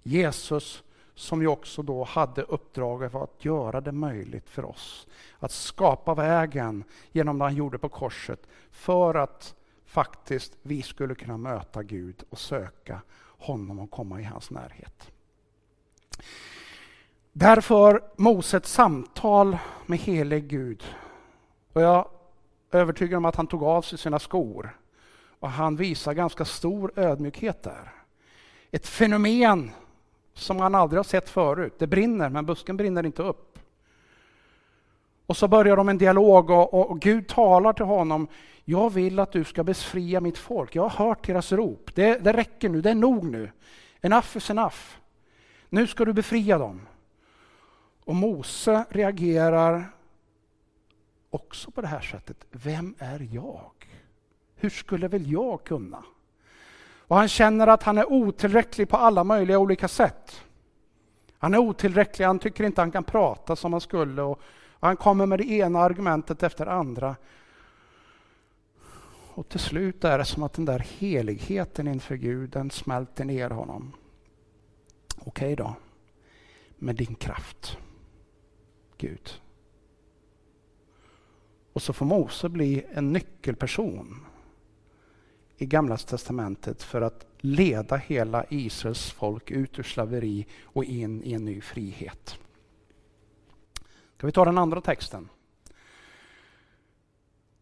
Jesus 0.03 0.83
som 1.15 1.41
ju 1.41 1.49
också 1.49 1.83
då 1.83 2.05
hade 2.05 2.43
uppdraget 2.43 3.15
att 3.15 3.45
göra 3.45 3.81
det 3.81 3.93
möjligt 3.93 4.49
för 4.49 4.65
oss 4.65 5.07
att 5.39 5.53
skapa 5.53 6.15
vägen 6.15 6.85
genom 7.13 7.39
det 7.39 7.45
han 7.45 7.55
gjorde 7.55 7.79
på 7.79 7.89
korset 7.89 8.47
för 8.71 9.15
att 9.15 9.55
faktiskt 9.85 10.57
vi 10.63 10.83
skulle 10.83 11.15
kunna 11.15 11.37
möta 11.37 11.83
Gud 11.83 12.25
och 12.31 12.39
söka 12.39 13.01
honom 13.19 13.79
och 13.79 13.91
komma 13.91 14.21
i 14.21 14.25
hans 14.25 14.51
närhet. 14.51 15.11
Därför 17.33 18.03
Mose 18.17 18.57
ett 18.57 18.67
samtal 18.67 19.59
med 19.87 19.99
helig 19.99 20.49
Gud 20.49 20.85
och 21.73 21.83
jag 21.83 22.09
är 22.71 22.79
övertygad 22.79 23.17
om 23.17 23.25
att 23.25 23.37
han 23.37 23.47
tog 23.47 23.63
av 23.63 23.83
sig 23.83 23.99
sina 23.99 24.19
skor. 24.19 24.77
Och 25.41 25.51
han 25.51 25.77
visar 25.77 26.15
ganska 26.15 26.45
stor 26.45 26.93
ödmjukhet 26.97 27.63
där. 27.63 27.93
Ett 28.71 28.87
fenomen 28.87 29.71
som 30.35 30.61
han 30.61 30.75
aldrig 30.75 30.99
har 30.99 31.05
sett 31.05 31.29
förut. 31.29 31.75
Det 31.79 31.87
brinner, 31.87 32.29
men 32.29 32.47
busken 32.47 32.77
brinner 32.77 33.07
inte 33.07 33.23
upp. 33.23 33.59
Och 35.27 35.37
så 35.37 35.49
börjar 35.49 35.77
de 35.77 35.89
en 35.89 35.99
dialog 35.99 36.51
och, 36.51 36.75
och, 36.75 36.91
och, 36.91 37.01
Gud 37.01 37.29
talar 37.29 37.73
till 37.73 37.85
honom. 37.85 38.29
Jag 38.65 38.91
vill 38.91 39.19
att 39.19 39.33
du 39.33 39.45
ska 39.45 39.65
befria 39.65 40.21
mitt 40.21 40.39
folk. 40.39 40.75
Jag 40.75 40.83
har 40.89 41.07
hört 41.07 41.27
deras 41.27 41.53
rop. 41.53 41.95
Det, 41.95 42.19
det 42.19 42.33
räcker 42.33 42.69
nu, 42.69 42.81
det 42.81 42.91
är 42.91 42.95
nog 42.95 43.25
nu. 43.25 43.51
Enough 44.01 44.37
is 44.37 44.51
enough. 44.51 44.77
Nu 45.69 45.87
ska 45.87 46.05
du 46.05 46.13
befria 46.13 46.59
dem. 46.59 46.87
Och 48.05 48.15
Mose 48.15 48.85
reagerar 48.91 49.93
också 51.31 51.71
på 51.71 51.81
det 51.81 51.87
här 51.87 52.01
sättet. 52.01 52.47
Vem 52.51 52.95
är 52.99 53.29
jag? 53.33 53.71
Hur 54.57 54.71
skulle 54.71 55.09
väl 55.09 55.33
jag 55.33 55.65
kunna? 55.65 56.05
Och 57.09 57.17
han 57.17 57.29
känner 57.29 57.67
att 57.67 57.83
han 57.83 57.99
är 57.99 58.13
otillräcklig 58.13 58.89
på 58.89 58.97
alla 58.97 59.25
möjliga 59.25 59.59
olika 59.59 59.89
sätt. 59.89 60.43
Han 61.39 61.55
är 61.55 61.59
otillräcklig, 61.59 62.27
han 62.27 62.39
tycker 62.39 62.65
inte 62.65 62.81
han 62.81 62.91
kan 62.91 63.05
prata 63.05 63.57
som 63.57 63.73
han 63.73 63.81
skulle 63.81 64.23
och 64.23 64.41
han 64.81 64.97
kommer 64.97 65.27
med 65.27 65.39
det 65.39 65.51
ena 65.51 65.79
argumentet 65.79 66.43
efter 66.43 66.65
det 66.65 66.73
andra. 66.73 67.17
Och 69.35 69.49
till 69.49 69.61
slut 69.61 70.05
är 70.05 70.19
det 70.19 70.25
som 70.25 70.43
att 70.43 70.53
den 70.53 70.65
där 70.65 70.79
heligheten 70.79 71.89
inför 71.89 72.17
Gud, 72.17 72.51
den 72.51 72.71
smälter 72.71 73.25
ner 73.25 73.51
honom. 73.51 73.93
Okej 75.19 75.57
då, 75.57 75.75
med 76.77 76.97
din 76.97 77.15
kraft, 77.15 77.79
Gud. 78.99 79.41
Och 81.73 81.83
så 81.83 81.93
får 81.93 82.07
Mose 82.07 82.49
bli 82.49 82.85
en 82.93 83.13
nyckelperson 83.13 84.27
i 85.57 85.67
Gamla 85.67 85.97
testamentet 85.97 86.83
för 86.83 87.01
att 87.01 87.27
leda 87.39 87.97
hela 87.97 88.45
Israels 88.49 89.11
folk 89.11 89.51
ut 89.51 89.79
ur 89.79 89.83
slaveri 89.83 90.47
och 90.65 90.85
in 90.85 91.23
i 91.23 91.33
en 91.33 91.45
ny 91.45 91.61
frihet. 91.61 92.39
Ska 94.17 94.27
vi 94.27 94.33
ta 94.33 94.45
den 94.45 94.59
andra 94.59 94.81
texten? 94.81 95.29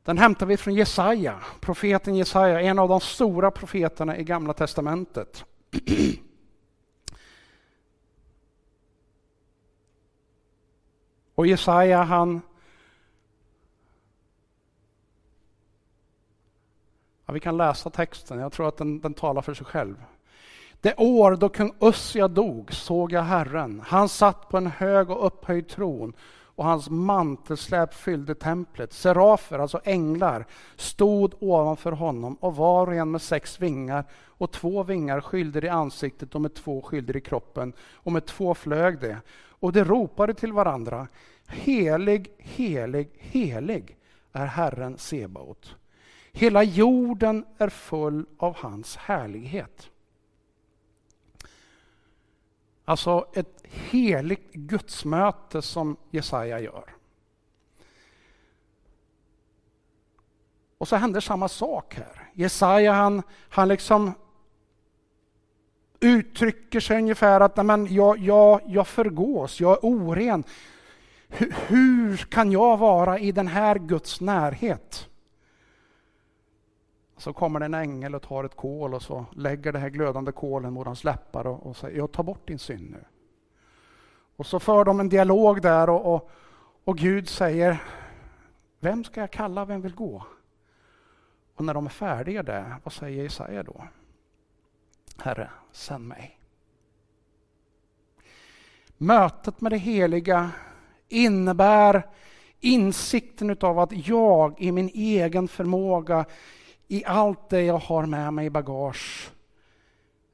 Den 0.03 0.19
hämtar 0.19 0.47
vi 0.47 0.57
från 0.57 0.75
Jesaja, 0.75 1.41
profeten 1.61 2.15
Jesaja, 2.15 2.61
en 2.61 2.79
av 2.79 2.89
de 2.89 3.01
stora 3.01 3.51
profeterna 3.51 4.19
i 4.19 4.25
Gamla 4.25 4.53
testamentet. 4.53 5.45
Och 11.35 11.47
Jesaja 11.47 12.03
han 12.03 12.41
Ja, 17.27 17.33
vi 17.33 17.41
kan 17.41 17.57
läsa 17.57 17.91
texten, 17.91 18.39
jag 18.39 18.53
tror 18.53 18.69
att 18.69 18.77
den, 18.77 19.01
den 19.01 19.15
talar 19.15 19.43
för 19.43 19.55
sig 19.55 19.67
själv. 19.67 20.05
Det 20.81 20.95
år 20.97 21.37
då 21.37 21.49
kung 21.49 21.75
Ussia 21.81 22.29
dog 22.29 22.73
såg 22.73 23.13
jag 23.13 23.23
Herren. 23.23 23.83
Han 23.87 24.09
satt 24.09 24.49
på 24.49 24.57
en 24.57 24.67
hög 24.67 25.11
och 25.11 25.27
upphöjd 25.27 25.69
tron 25.69 26.13
och 26.57 26.65
hans 26.65 26.91
mantelsläp 26.91 27.95
fyllde 27.95 28.35
templet. 28.35 28.93
Serafer, 28.93 29.59
alltså 29.59 29.81
änglar, 29.85 30.47
stod 30.77 31.35
ovanför 31.41 31.93
honom 31.93 32.35
och 32.35 32.57
var 32.57 32.87
och 32.87 32.95
en 32.95 33.11
med 33.11 33.23
sex 33.23 33.61
vingar 33.61 34.05
och 34.13 34.51
två 34.51 34.83
vingar 34.83 35.21
skylde 35.21 35.67
i 35.67 35.69
ansiktet 35.69 36.35
och 36.35 36.41
med 36.41 36.55
två 36.55 36.83
skylde 36.83 37.19
i 37.19 37.21
kroppen 37.21 37.73
och 37.93 38.13
med 38.13 38.27
två 38.27 38.55
flög 38.55 39.01
det. 39.01 39.19
Och 39.49 39.73
de 39.73 39.85
ropade 39.85 40.35
till 40.35 40.53
varandra. 40.53 41.09
Helig, 41.47 42.33
helig, 42.39 43.11
helig 43.19 43.97
är 44.33 44.47
Herren 44.47 44.99
Sebaot. 44.99 45.75
Hela 46.37 46.63
jorden 46.63 47.45
är 47.59 47.69
full 47.69 48.27
av 48.37 48.57
hans 48.57 48.97
härlighet. 48.97 49.91
Alltså 52.85 53.27
ett 53.35 53.63
heligt 53.63 54.53
gudsmöte 54.53 55.63
som 55.63 55.97
Jesaja 56.11 56.61
gör. 56.61 56.85
Och 60.79 60.89
så 60.89 60.97
händer 60.97 61.21
samma 61.21 61.49
sak 61.49 61.95
här. 61.95 62.31
Jesaja 62.33 62.93
han, 62.93 63.23
han 63.49 63.69
liksom 63.69 64.13
uttrycker 66.01 66.81
sig 66.81 66.99
ungefär 66.99 67.41
att 67.41 67.67
men 67.67 67.95
jag, 67.95 68.19
jag, 68.19 68.61
jag 68.67 68.87
förgås, 68.87 69.61
jag 69.61 69.73
är 69.73 69.85
oren. 69.85 70.45
Hur, 71.29 71.55
hur 71.67 72.17
kan 72.17 72.53
jag 72.53 72.77
vara 72.77 73.19
i 73.19 73.33
den 73.33 73.49
här 73.49 73.79
Guds 73.79 74.21
närhet? 74.21 75.09
Så 77.17 77.33
kommer 77.33 77.61
det 77.61 77.67
en 77.67 77.75
ängel 77.75 78.15
och 78.15 78.23
tar 78.23 78.45
ett 78.45 78.57
kol 78.57 78.95
och 78.95 79.03
så 79.03 79.27
lägger 79.33 79.73
det 79.73 79.79
här 79.79 79.89
glödande 79.89 80.33
kolen 80.33 80.73
mot 80.73 80.87
hans 80.87 81.05
läppar 81.05 81.47
och, 81.47 81.67
och 81.67 81.77
säger 81.77 81.99
jag 81.99 82.13
tar 82.13 82.23
bort 82.23 82.49
din 82.49 82.59
synd 82.59 82.91
nu. 82.91 83.05
Och 84.37 84.47
så 84.47 84.61
för 84.61 84.85
de 84.85 85.01
en 85.01 85.09
dialog 85.09 85.63
där 85.63 85.91
och, 85.91 86.15
och, 86.15 86.31
och 86.85 86.99
Gud 86.99 87.29
säger 87.29 87.83
Vem 88.81 89.05
ska 89.05 89.21
jag 89.21 89.31
kalla, 89.31 89.65
vem 89.65 89.81
vill 89.81 89.95
gå? 89.95 90.25
Och 91.55 91.65
när 91.65 91.75
de 91.75 91.87
är 91.87 91.91
färdiga 91.91 92.43
där, 92.43 92.77
vad 92.83 92.93
säger 92.93 93.23
Jesaja 93.23 93.63
då? 93.63 93.85
Herre, 95.19 95.51
sänd 95.73 96.09
mig. 96.09 96.39
Mötet 98.97 99.61
med 99.61 99.73
det 99.73 99.79
heliga 99.79 100.51
innebär 101.09 102.07
insikten 102.61 103.57
av 103.61 103.79
att 103.79 104.09
jag 104.09 104.61
i 104.61 104.73
min 104.73 104.89
egen 104.95 105.49
förmåga 105.49 106.25
i 106.89 107.05
allt 107.05 107.49
det 107.49 107.63
jag 107.63 107.79
har 107.79 108.07
med 108.07 108.33
mig 108.33 108.47
i 108.47 108.51
bagage 108.51 109.33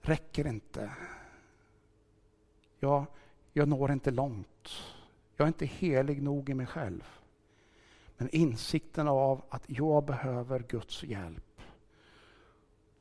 räcker 0.01 0.47
inte. 0.47 0.91
Jag, 2.81 3.05
jag 3.53 3.69
når 3.69 3.93
inte 3.93 4.11
långt. 4.11 4.69
Jag 5.37 5.45
är 5.45 5.49
inte 5.49 5.67
helig 5.67 6.23
nog 6.23 6.51
i 6.51 6.55
mig 6.55 6.67
själv. 6.67 7.05
Men 8.17 8.29
insikten 8.31 9.09
av 9.09 9.43
att 9.49 9.63
jag 9.67 10.05
behöver 10.05 10.61
Guds 10.61 11.03
hjälp. 11.05 11.61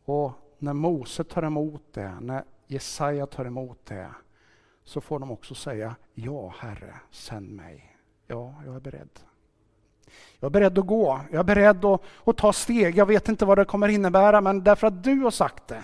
Och 0.05 0.31
när 0.57 0.73
Mose 0.73 1.23
tar 1.23 1.43
emot 1.43 1.83
det, 1.93 2.19
när 2.21 2.43
Jesaja 2.67 3.25
tar 3.25 3.45
emot 3.45 3.85
det, 3.85 4.11
så 4.83 5.01
får 5.01 5.19
de 5.19 5.31
också 5.31 5.55
säga 5.55 5.95
Ja, 6.13 6.53
Herre, 6.59 6.95
sänd 7.11 7.49
mig. 7.49 7.97
Ja, 8.27 8.55
jag 8.65 8.75
är 8.75 8.79
beredd. 8.79 9.19
Jag 10.39 10.49
är 10.49 10.51
beredd 10.51 10.77
att 10.77 10.85
gå, 10.85 11.21
jag 11.31 11.39
är 11.39 11.43
beredd 11.43 11.85
att, 11.85 12.01
att, 12.23 12.37
ta 12.37 12.53
steg. 12.53 12.97
Jag 12.97 13.05
vet 13.05 13.29
inte 13.29 13.45
vad 13.45 13.57
det 13.57 13.65
kommer 13.65 13.87
innebära, 13.87 14.41
men 14.41 14.63
därför 14.63 14.87
att 14.87 15.03
du 15.03 15.19
har 15.19 15.31
sagt 15.31 15.67
det. 15.67 15.83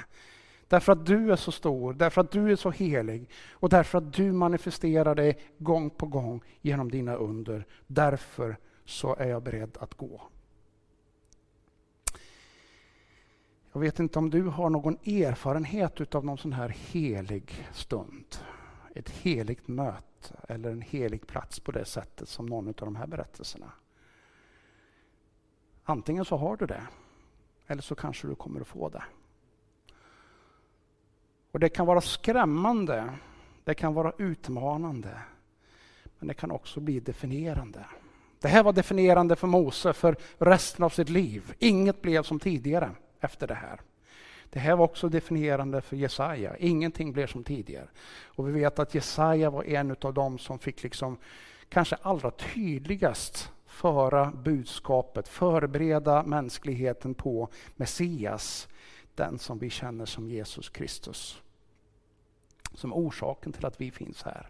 Därför 0.67 0.91
att 0.91 1.05
du 1.05 1.31
är 1.31 1.35
så 1.35 1.51
stor, 1.51 1.93
därför 1.93 2.21
att 2.21 2.31
du 2.31 2.51
är 2.51 2.55
så 2.55 2.71
helig 2.71 3.29
och 3.51 3.69
därför 3.69 3.97
att 3.97 4.13
du 4.13 4.31
manifesterar 4.31 5.15
dig 5.15 5.39
gång 5.57 5.89
på 5.89 6.05
gång 6.05 6.41
genom 6.61 6.91
dina 6.91 7.15
under. 7.15 7.65
Därför 7.87 8.57
så 8.85 9.15
är 9.15 9.27
jag 9.27 9.43
beredd 9.43 9.77
att 9.79 9.93
gå. 9.93 10.21
Jag 13.75 13.79
vet 13.81 13.99
inte 13.99 14.19
om 14.19 14.29
du 14.29 14.43
har 14.43 14.69
någon 14.69 14.93
erfarenhet 14.93 16.15
av 16.15 16.25
någon 16.25 16.37
sån 16.37 16.53
här 16.53 16.69
helig 16.69 17.67
stund. 17.73 18.25
Ett 18.95 19.09
heligt 19.09 19.67
möte 19.67 20.35
eller 20.47 20.71
en 20.71 20.81
helig 20.81 21.27
plats 21.27 21.59
på 21.59 21.71
det 21.71 21.85
sättet 21.85 22.29
som 22.29 22.45
någon 22.45 22.67
av 22.67 22.73
de 22.73 22.95
här 22.95 23.07
berättelserna. 23.07 23.71
Antingen 25.87 26.25
så 26.25 26.37
har 26.37 26.57
du 26.57 26.65
det, 26.65 26.87
eller 27.67 27.81
så 27.81 27.95
kanske 27.95 28.27
du 28.27 28.35
kommer 28.35 28.61
att 28.61 28.67
få 28.67 28.89
det. 28.89 29.03
Och 31.51 31.59
Det 31.59 31.69
kan 31.69 31.85
vara 31.85 32.01
skrämmande, 32.01 33.13
det 33.63 33.73
kan 33.73 33.93
vara 33.93 34.13
utmanande, 34.17 35.19
men 36.19 36.27
det 36.27 36.33
kan 36.33 36.51
också 36.51 36.79
bli 36.79 36.99
definierande. 36.99 37.85
Det 38.39 38.47
här 38.47 38.63
var 38.63 38.73
definierande 38.73 39.35
för 39.35 39.47
Mose 39.47 39.93
för 39.93 40.15
resten 40.37 40.85
av 40.85 40.89
sitt 40.89 41.09
liv. 41.09 41.53
Inget 41.59 42.01
blev 42.01 42.23
som 42.23 42.39
tidigare 42.39 42.91
efter 43.19 43.47
det 43.47 43.53
här. 43.53 43.81
Det 44.49 44.59
här 44.59 44.75
var 44.75 44.85
också 44.85 45.09
definierande 45.09 45.81
för 45.81 45.95
Jesaja. 45.95 46.57
Ingenting 46.57 47.13
blev 47.13 47.27
som 47.27 47.43
tidigare. 47.43 47.87
Och 48.25 48.47
vi 48.47 48.51
vet 48.51 48.79
att 48.79 48.95
Jesaja 48.95 49.49
var 49.49 49.63
en 49.63 49.95
av 50.01 50.13
dem 50.13 50.37
som 50.37 50.59
fick 50.59 50.83
liksom 50.83 51.17
kanske 51.69 51.95
allra 52.01 52.31
tydligast 52.31 53.51
föra 53.75 54.31
budskapet, 54.31 55.27
förbereda 55.27 56.23
mänskligheten 56.23 57.13
på 57.13 57.49
Messias, 57.75 58.67
den 59.15 59.39
som 59.39 59.59
vi 59.59 59.69
känner 59.69 60.05
som 60.05 60.29
Jesus 60.29 60.69
Kristus. 60.69 61.41
Som 62.73 62.93
orsaken 62.93 63.53
till 63.53 63.65
att 63.65 63.81
vi 63.81 63.91
finns 63.91 64.23
här. 64.23 64.49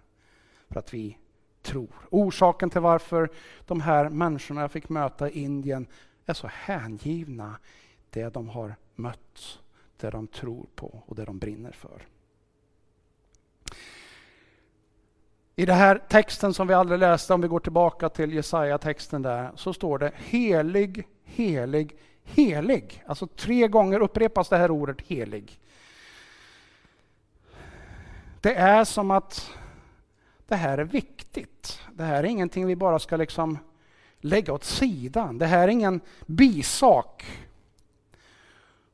För 0.67 0.79
att 0.79 0.93
vi 0.93 1.17
tror. 1.61 1.95
Orsaken 2.09 2.69
till 2.69 2.81
varför 2.81 3.29
de 3.65 3.81
här 3.81 4.09
människorna 4.09 4.61
jag 4.61 4.71
fick 4.71 4.89
möta 4.89 5.29
i 5.29 5.43
Indien 5.43 5.87
är 6.25 6.33
så 6.33 6.47
hängivna 6.47 7.59
det 8.09 8.33
de 8.33 8.49
har 8.49 8.75
mött, 8.95 9.59
det 9.97 10.09
de 10.09 10.27
tror 10.27 10.65
på 10.75 11.03
och 11.05 11.15
det 11.15 11.25
de 11.25 11.39
brinner 11.39 11.71
för. 11.71 12.01
I 15.57 15.65
den 15.65 15.75
här 15.75 16.01
texten 16.09 16.53
som 16.53 16.67
vi 16.67 16.73
aldrig 16.73 16.99
läste, 16.99 17.33
om 17.33 17.41
vi 17.41 17.47
går 17.47 17.59
tillbaka 17.59 18.09
till 18.09 18.33
Jesaja-texten 18.33 19.21
där, 19.21 19.51
så 19.55 19.73
står 19.73 19.99
det 19.99 20.11
helig, 20.15 21.07
helig, 21.23 21.97
helig. 22.23 23.03
Alltså 23.07 23.27
tre 23.27 23.67
gånger 23.67 23.99
upprepas 23.99 24.49
det 24.49 24.57
här 24.57 24.71
ordet 24.71 25.01
helig. 25.01 25.59
Det 28.41 28.55
är 28.55 28.83
som 28.83 29.11
att 29.11 29.51
det 30.47 30.55
här 30.55 30.77
är 30.77 30.83
viktigt. 30.83 31.79
Det 31.93 32.03
här 32.03 32.23
är 32.23 32.27
ingenting 32.27 32.65
vi 32.67 32.75
bara 32.75 32.99
ska 32.99 33.17
liksom 33.17 33.57
lägga 34.19 34.53
åt 34.53 34.63
sidan. 34.63 35.37
Det 35.37 35.45
här 35.45 35.63
är 35.63 35.67
ingen 35.67 36.01
bisak. 36.25 37.25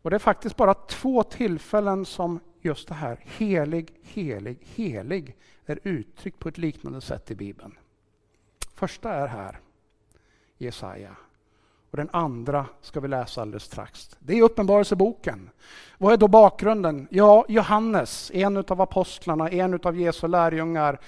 Och 0.01 0.09
Det 0.09 0.17
är 0.17 0.19
faktiskt 0.19 0.55
bara 0.55 0.73
två 0.73 1.23
tillfällen 1.23 2.05
som 2.05 2.39
just 2.61 2.87
det 2.87 2.93
här 2.93 3.19
helig, 3.23 3.93
helig, 4.03 4.57
helig 4.75 5.35
är 5.65 5.79
uttryckt 5.83 6.39
på 6.39 6.49
ett 6.49 6.57
liknande 6.57 7.01
sätt 7.01 7.31
i 7.31 7.35
Bibeln. 7.35 7.77
Första 8.73 9.13
är 9.13 9.27
här, 9.27 9.59
Jesaja. 10.57 11.15
Och 11.91 11.97
den 11.97 12.09
andra 12.13 12.65
ska 12.81 12.99
vi 12.99 13.07
läsa 13.07 13.41
alldeles 13.41 13.63
strax. 13.63 14.09
Det 14.19 14.39
är 14.39 14.43
Uppenbarelseboken. 14.43 15.49
Vad 15.97 16.13
är 16.13 16.17
då 16.17 16.27
bakgrunden? 16.27 17.07
Ja, 17.11 17.45
Johannes, 17.47 18.31
en 18.33 18.57
av 18.57 18.81
apostlarna, 18.81 19.49
en 19.49 19.79
av 19.83 19.99
Jesu 19.99 20.27
lärjungar, 20.27 20.99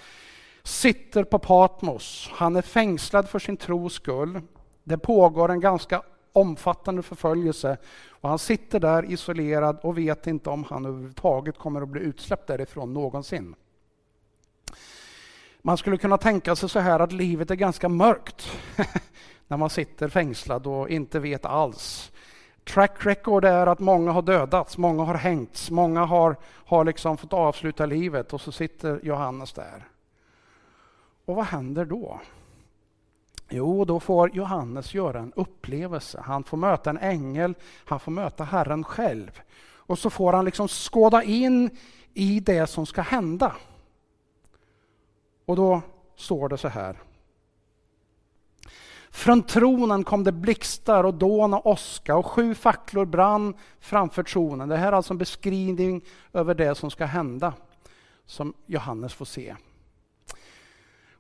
sitter 0.64 1.24
på 1.24 1.40
Patmos. 1.40 2.30
Han 2.32 2.56
är 2.56 2.62
fängslad 2.62 3.30
för 3.30 3.40
sin 3.40 3.58
tros 3.58 3.94
skull. 3.94 4.42
Det 4.84 4.98
pågår 4.98 5.52
en 5.52 5.60
ganska 5.60 6.02
omfattande 6.34 7.02
förföljelse 7.02 7.78
och 8.10 8.30
han 8.30 8.40
sitter 8.40 8.80
där 8.80 9.12
isolerad 9.12 9.80
och 9.82 9.98
vet 9.98 10.28
inte 10.28 10.50
om 10.50 10.64
han 10.64 10.86
överhuvudtaget 10.86 11.58
kommer 11.58 11.82
att 11.82 11.90
bli 11.90 12.02
utsläppt 12.02 12.48
därifrån 12.48 12.94
någonsin. 12.94 13.56
Man 15.66 15.78
skulle 15.78 15.98
kunna 15.98 16.18
tänka 16.18 16.56
sig 16.56 16.70
så 16.70 16.80
här 16.80 17.00
att 17.00 17.12
livet 17.12 17.52
är 17.52 17.56
ganska 17.56 17.90
mörkt 17.90 18.52
när 19.48 19.58
man 19.58 19.70
sitter 19.70 20.10
fängslad 20.10 20.68
och 20.68 20.90
inte 20.90 21.20
vet 21.20 21.46
alls. 21.46 22.12
Track 22.64 23.06
record 23.06 23.46
är 23.46 23.68
att 23.68 23.80
många 23.80 24.12
har 24.12 24.22
dödats, 24.22 24.78
många 24.78 25.04
har 25.04 25.16
hängts, 25.16 25.72
många 25.72 26.06
har, 26.06 26.36
har 26.44 26.86
liksom 26.86 27.18
fått 27.18 27.34
avsluta 27.34 27.86
livet 27.86 28.34
och 28.34 28.42
så 28.42 28.52
sitter 28.52 29.00
Johannes 29.04 29.54
där. 29.54 29.88
Och 31.26 31.36
vad 31.36 31.46
händer 31.46 31.86
då? 31.86 32.20
Jo, 33.50 33.86
då 33.86 34.00
får 34.00 34.36
Johannes 34.36 34.94
göra 34.94 35.20
en 35.20 35.34
upplevelse. 35.36 36.24
Han 36.26 36.44
får 36.44 36.58
möta 36.58 36.90
en 36.90 36.98
ängel, 36.98 37.56
han 37.86 38.00
får 38.00 38.12
möta 38.12 38.44
Herren 38.44 38.84
själv. 38.84 39.42
Och 39.66 40.00
så 40.00 40.10
får 40.10 40.34
han 40.34 40.46
liksom 40.46 40.68
skåda 40.68 41.24
in 41.24 41.70
i 42.14 42.40
det 42.40 42.68
som 42.68 42.86
ska 42.86 43.02
hända. 43.02 43.56
Och 45.46 45.56
då 45.56 45.82
står 46.16 46.50
det 46.50 46.58
så 46.58 46.68
här. 46.68 46.98
Från 49.12 49.44
tronen 49.44 50.04
kom 50.04 50.24
det 50.24 50.32
blixtar 50.32 51.04
och 51.04 51.14
dån 51.14 51.54
och 51.54 51.66
åska 51.66 52.16
och 52.16 52.26
sju 52.26 52.56
facklor 52.56 53.06
brann 53.06 53.54
framför 53.80 54.24
tronen. 54.24 54.70
Det 54.70 54.78
här 54.78 54.88
är 54.88 54.92
alltså 54.92 55.14
en 55.14 55.18
beskrivning 55.18 56.02
över 56.34 56.56
det 56.56 56.76
som 56.76 56.92
ska 56.92 57.06
hända, 57.06 57.54
som 58.26 58.54
Johannes 58.66 59.14
får 59.14 59.26
se. 59.26 59.56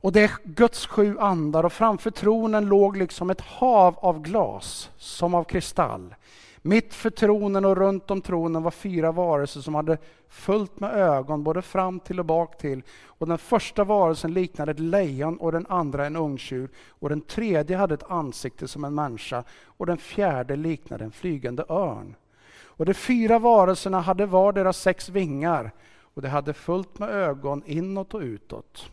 Och 0.04 0.12
det 0.12 0.24
är 0.24 0.32
Guds 0.44 0.88
sju 0.88 1.20
andar 1.20 1.64
och 1.64 1.74
framför 1.74 2.12
tronen 2.12 2.66
låg 2.66 2.98
liksom 2.98 3.30
ett 3.30 3.42
hav 3.42 3.96
av 4.00 4.22
glas, 4.22 4.90
som 4.98 5.34
av 5.34 5.44
kristall. 5.44 6.16
Mitt 6.66 6.94
för 6.94 7.10
tronen 7.10 7.66
och 7.66 7.78
runt 7.78 8.12
om 8.12 8.22
tronen 8.22 8.64
var 8.64 8.72
fyra 8.72 9.12
varelser 9.12 9.62
som 9.62 9.76
hade 9.76 9.98
fullt 10.28 10.80
med 10.80 10.94
ögon 10.96 11.44
både 11.44 11.62
fram 11.62 12.00
till 12.00 12.20
och 12.20 12.26
bak 12.26 12.58
till. 12.58 12.84
Och 13.06 13.28
den 13.28 13.38
första 13.38 13.84
varelsen 13.84 14.34
liknade 14.34 14.72
ett 14.72 14.80
lejon 14.80 15.38
och 15.38 15.52
den 15.52 15.66
andra 15.70 16.06
en 16.06 16.16
ungtjur. 16.16 16.70
Och 16.88 17.10
den 17.10 17.22
tredje 17.22 17.78
hade 17.78 17.94
ett 17.94 18.12
ansikte 18.12 18.68
som 18.68 18.84
en 18.84 18.96
människa 18.96 19.44
och 19.66 19.86
den 19.86 19.98
fjärde 19.98 20.56
liknade 20.56 21.04
en 21.04 21.12
flygande 21.12 21.66
örn. 21.70 22.16
Och 22.64 22.86
de 22.86 22.94
fyra 22.94 23.40
varelserna 23.40 24.02
hade 24.02 24.26
var 24.26 24.54
deras 24.54 24.78
sex 24.78 25.10
vingar 25.10 25.72
och 26.00 26.22
de 26.22 26.28
hade 26.28 26.54
fullt 26.54 27.00
med 27.00 27.10
ögon 27.10 27.64
inåt 27.66 28.14
och 28.14 28.22
utåt. 28.22 28.92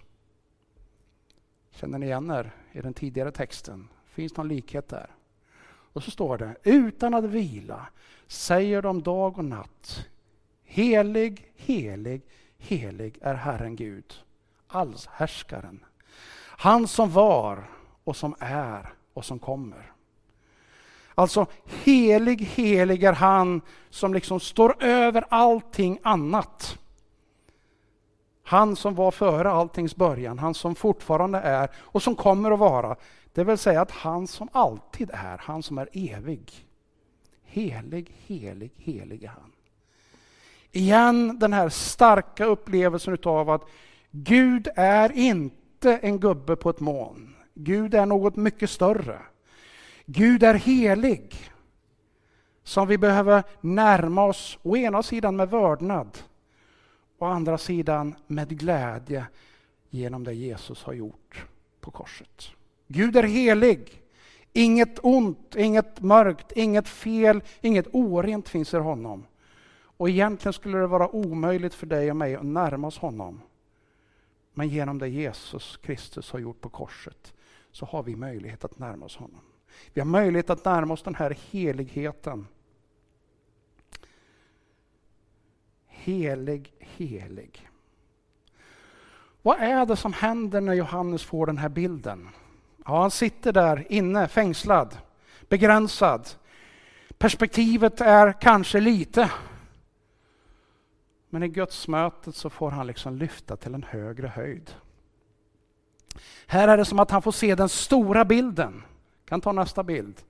Känner 1.70 1.98
ni 1.98 2.06
igen 2.06 2.30
er 2.30 2.50
i 2.72 2.80
den 2.80 2.94
tidigare 2.94 3.30
texten? 3.30 3.88
Finns 4.04 4.36
någon 4.36 4.48
likhet 4.48 4.88
där? 4.88 5.10
Och 5.92 6.02
så 6.02 6.10
står 6.10 6.38
det, 6.38 6.56
utan 6.62 7.14
att 7.14 7.24
vila 7.24 7.86
säger 8.26 8.82
de 8.82 9.02
dag 9.02 9.38
och 9.38 9.44
natt, 9.44 10.06
helig, 10.64 11.52
helig, 11.56 12.22
helig 12.58 13.18
är 13.20 13.34
Herren 13.34 13.76
Gud, 13.76 14.14
allshärskaren. 14.68 15.84
Han 16.60 16.88
som 16.88 17.10
var 17.10 17.70
och 18.04 18.16
som 18.16 18.34
är 18.38 18.92
och 19.14 19.24
som 19.24 19.38
kommer. 19.38 19.92
Alltså, 21.14 21.46
helig, 21.64 22.40
helig 22.40 23.04
är 23.04 23.12
han 23.12 23.60
som 23.90 24.14
liksom 24.14 24.40
står 24.40 24.82
över 24.84 25.24
allting 25.28 25.98
annat. 26.02 26.78
Han 28.42 28.76
som 28.76 28.94
var 28.94 29.10
före 29.10 29.50
alltings 29.50 29.96
början, 29.96 30.38
han 30.38 30.54
som 30.54 30.74
fortfarande 30.74 31.38
är 31.38 31.70
och 31.76 32.02
som 32.02 32.16
kommer 32.16 32.50
att 32.50 32.58
vara. 32.58 32.96
Det 33.32 33.44
vill 33.44 33.58
säga 33.58 33.80
att 33.80 33.90
han 33.90 34.26
som 34.26 34.48
alltid 34.52 35.10
är, 35.12 35.38
han 35.38 35.62
som 35.62 35.78
är 35.78 35.88
evig. 35.92 36.66
Helig, 37.44 38.14
helig, 38.26 38.72
helig 38.76 39.24
är 39.24 39.28
han. 39.28 39.52
Igen 40.72 41.38
den 41.38 41.52
här 41.52 41.68
starka 41.68 42.44
upplevelsen 42.44 43.14
utav 43.14 43.50
att 43.50 43.62
Gud 44.10 44.68
är 44.76 45.12
inte 45.12 45.96
en 45.96 46.20
gubbe 46.20 46.56
på 46.56 46.70
ett 46.70 46.80
moln. 46.80 47.34
Gud 47.54 47.94
är 47.94 48.06
något 48.06 48.36
mycket 48.36 48.70
större. 48.70 49.18
Gud 50.06 50.42
är 50.42 50.54
helig. 50.54 51.36
Som 52.62 52.88
vi 52.88 52.98
behöver 52.98 53.42
närma 53.60 54.24
oss, 54.24 54.58
å 54.62 54.76
ena 54.76 55.02
sidan 55.02 55.36
med 55.36 55.50
vördnad, 55.50 56.18
å 57.18 57.24
andra 57.24 57.58
sidan 57.58 58.14
med 58.26 58.58
glädje 58.58 59.26
genom 59.90 60.24
det 60.24 60.32
Jesus 60.32 60.82
har 60.82 60.92
gjort 60.92 61.46
på 61.80 61.90
korset. 61.90 62.50
Gud 62.92 63.16
är 63.16 63.22
helig. 63.22 64.02
Inget 64.52 64.98
ont, 65.02 65.56
inget 65.56 66.00
mörkt, 66.00 66.52
inget 66.52 66.88
fel, 66.88 67.42
inget 67.60 67.86
orent 67.92 68.48
finns 68.48 68.74
i 68.74 68.76
honom. 68.76 69.26
Och 69.82 70.08
egentligen 70.08 70.52
skulle 70.52 70.78
det 70.78 70.86
vara 70.86 71.14
omöjligt 71.14 71.74
för 71.74 71.86
dig 71.86 72.10
och 72.10 72.16
mig 72.16 72.34
att 72.34 72.44
närma 72.44 72.86
oss 72.86 72.98
honom. 72.98 73.40
Men 74.54 74.68
genom 74.68 74.98
det 74.98 75.08
Jesus 75.08 75.76
Kristus 75.76 76.32
har 76.32 76.38
gjort 76.38 76.60
på 76.60 76.68
korset 76.68 77.34
så 77.72 77.86
har 77.86 78.02
vi 78.02 78.16
möjlighet 78.16 78.64
att 78.64 78.78
närma 78.78 79.04
oss 79.04 79.16
honom. 79.16 79.40
Vi 79.94 80.00
har 80.00 80.06
möjlighet 80.06 80.50
att 80.50 80.64
närma 80.64 80.94
oss 80.94 81.02
den 81.02 81.14
här 81.14 81.36
heligheten. 81.50 82.46
Helig, 85.86 86.74
helig. 86.78 87.68
Vad 89.42 89.60
är 89.60 89.86
det 89.86 89.96
som 89.96 90.12
händer 90.12 90.60
när 90.60 90.74
Johannes 90.74 91.22
får 91.22 91.46
den 91.46 91.58
här 91.58 91.68
bilden? 91.68 92.28
Ja, 92.84 93.00
han 93.00 93.10
sitter 93.10 93.52
där 93.52 93.86
inne, 93.92 94.28
fängslad, 94.28 94.98
begränsad. 95.48 96.28
Perspektivet 97.18 98.00
är 98.00 98.32
kanske 98.32 98.80
lite. 98.80 99.30
Men 101.30 101.42
i 101.42 101.48
gudsmötet 101.48 102.36
så 102.36 102.50
får 102.50 102.70
han 102.70 102.86
liksom 102.86 103.16
lyfta 103.16 103.56
till 103.56 103.74
en 103.74 103.82
högre 103.82 104.26
höjd. 104.26 104.70
Här 106.46 106.68
är 106.68 106.76
det 106.76 106.84
som 106.84 106.98
att 106.98 107.10
han 107.10 107.22
får 107.22 107.32
se 107.32 107.54
den 107.54 107.68
stora 107.68 108.24
bilden. 108.24 108.82
Kan 109.24 109.40
ta 109.40 109.52
nästa 109.52 109.82
bild. 109.82 110.22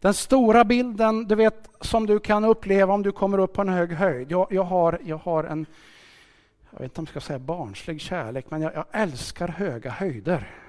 Den 0.00 0.14
stora 0.14 0.64
bilden, 0.64 1.24
du 1.24 1.34
vet, 1.34 1.70
som 1.80 2.06
du 2.06 2.18
kan 2.18 2.44
uppleva 2.44 2.94
om 2.94 3.02
du 3.02 3.12
kommer 3.12 3.38
upp 3.38 3.52
på 3.52 3.62
en 3.62 3.68
hög 3.68 3.92
höjd. 3.92 4.32
Jag, 4.32 4.46
jag, 4.50 4.62
har, 4.62 5.00
jag 5.04 5.16
har 5.16 5.44
en, 5.44 5.66
jag 6.70 6.80
vet 6.80 6.84
inte 6.84 7.00
om 7.00 7.04
jag 7.04 7.08
ska 7.08 7.20
säga 7.20 7.38
barnslig 7.38 8.00
kärlek, 8.00 8.46
men 8.48 8.62
jag, 8.62 8.74
jag 8.74 8.84
älskar 8.90 9.48
höga 9.48 9.90
höjder. 9.90 10.63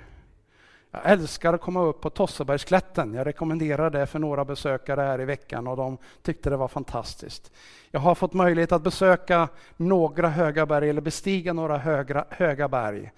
Jag 1.04 1.12
älskar 1.12 1.54
att 1.54 1.62
komma 1.62 1.84
upp 1.84 2.02
på 2.02 2.10
Tossebergsklätten. 2.10 3.14
Jag 3.14 3.28
rekommenderar 3.28 3.90
det 3.90 4.06
för 4.06 4.20
några 4.20 4.46
besökare 4.46 5.02
här 5.02 5.22
i 5.22 5.26
veckan 5.26 5.68
och 5.68 5.78
de 5.78 5.98
tyckte 6.22 6.50
det 6.50 6.58
var 6.58 6.68
fantastiskt. 6.68 7.52
Jag 7.92 8.00
har 8.00 8.16
fått 8.16 8.34
möjlighet 8.34 8.72
att 8.72 8.82
besöka 8.82 9.50
några 9.78 10.30
höga 10.30 10.66
berg 10.66 10.90
eller 10.90 11.02
bestiga 11.02 11.54
några 11.54 11.78
högra, 11.78 12.26
höga 12.30 12.68
berg. 12.68 13.12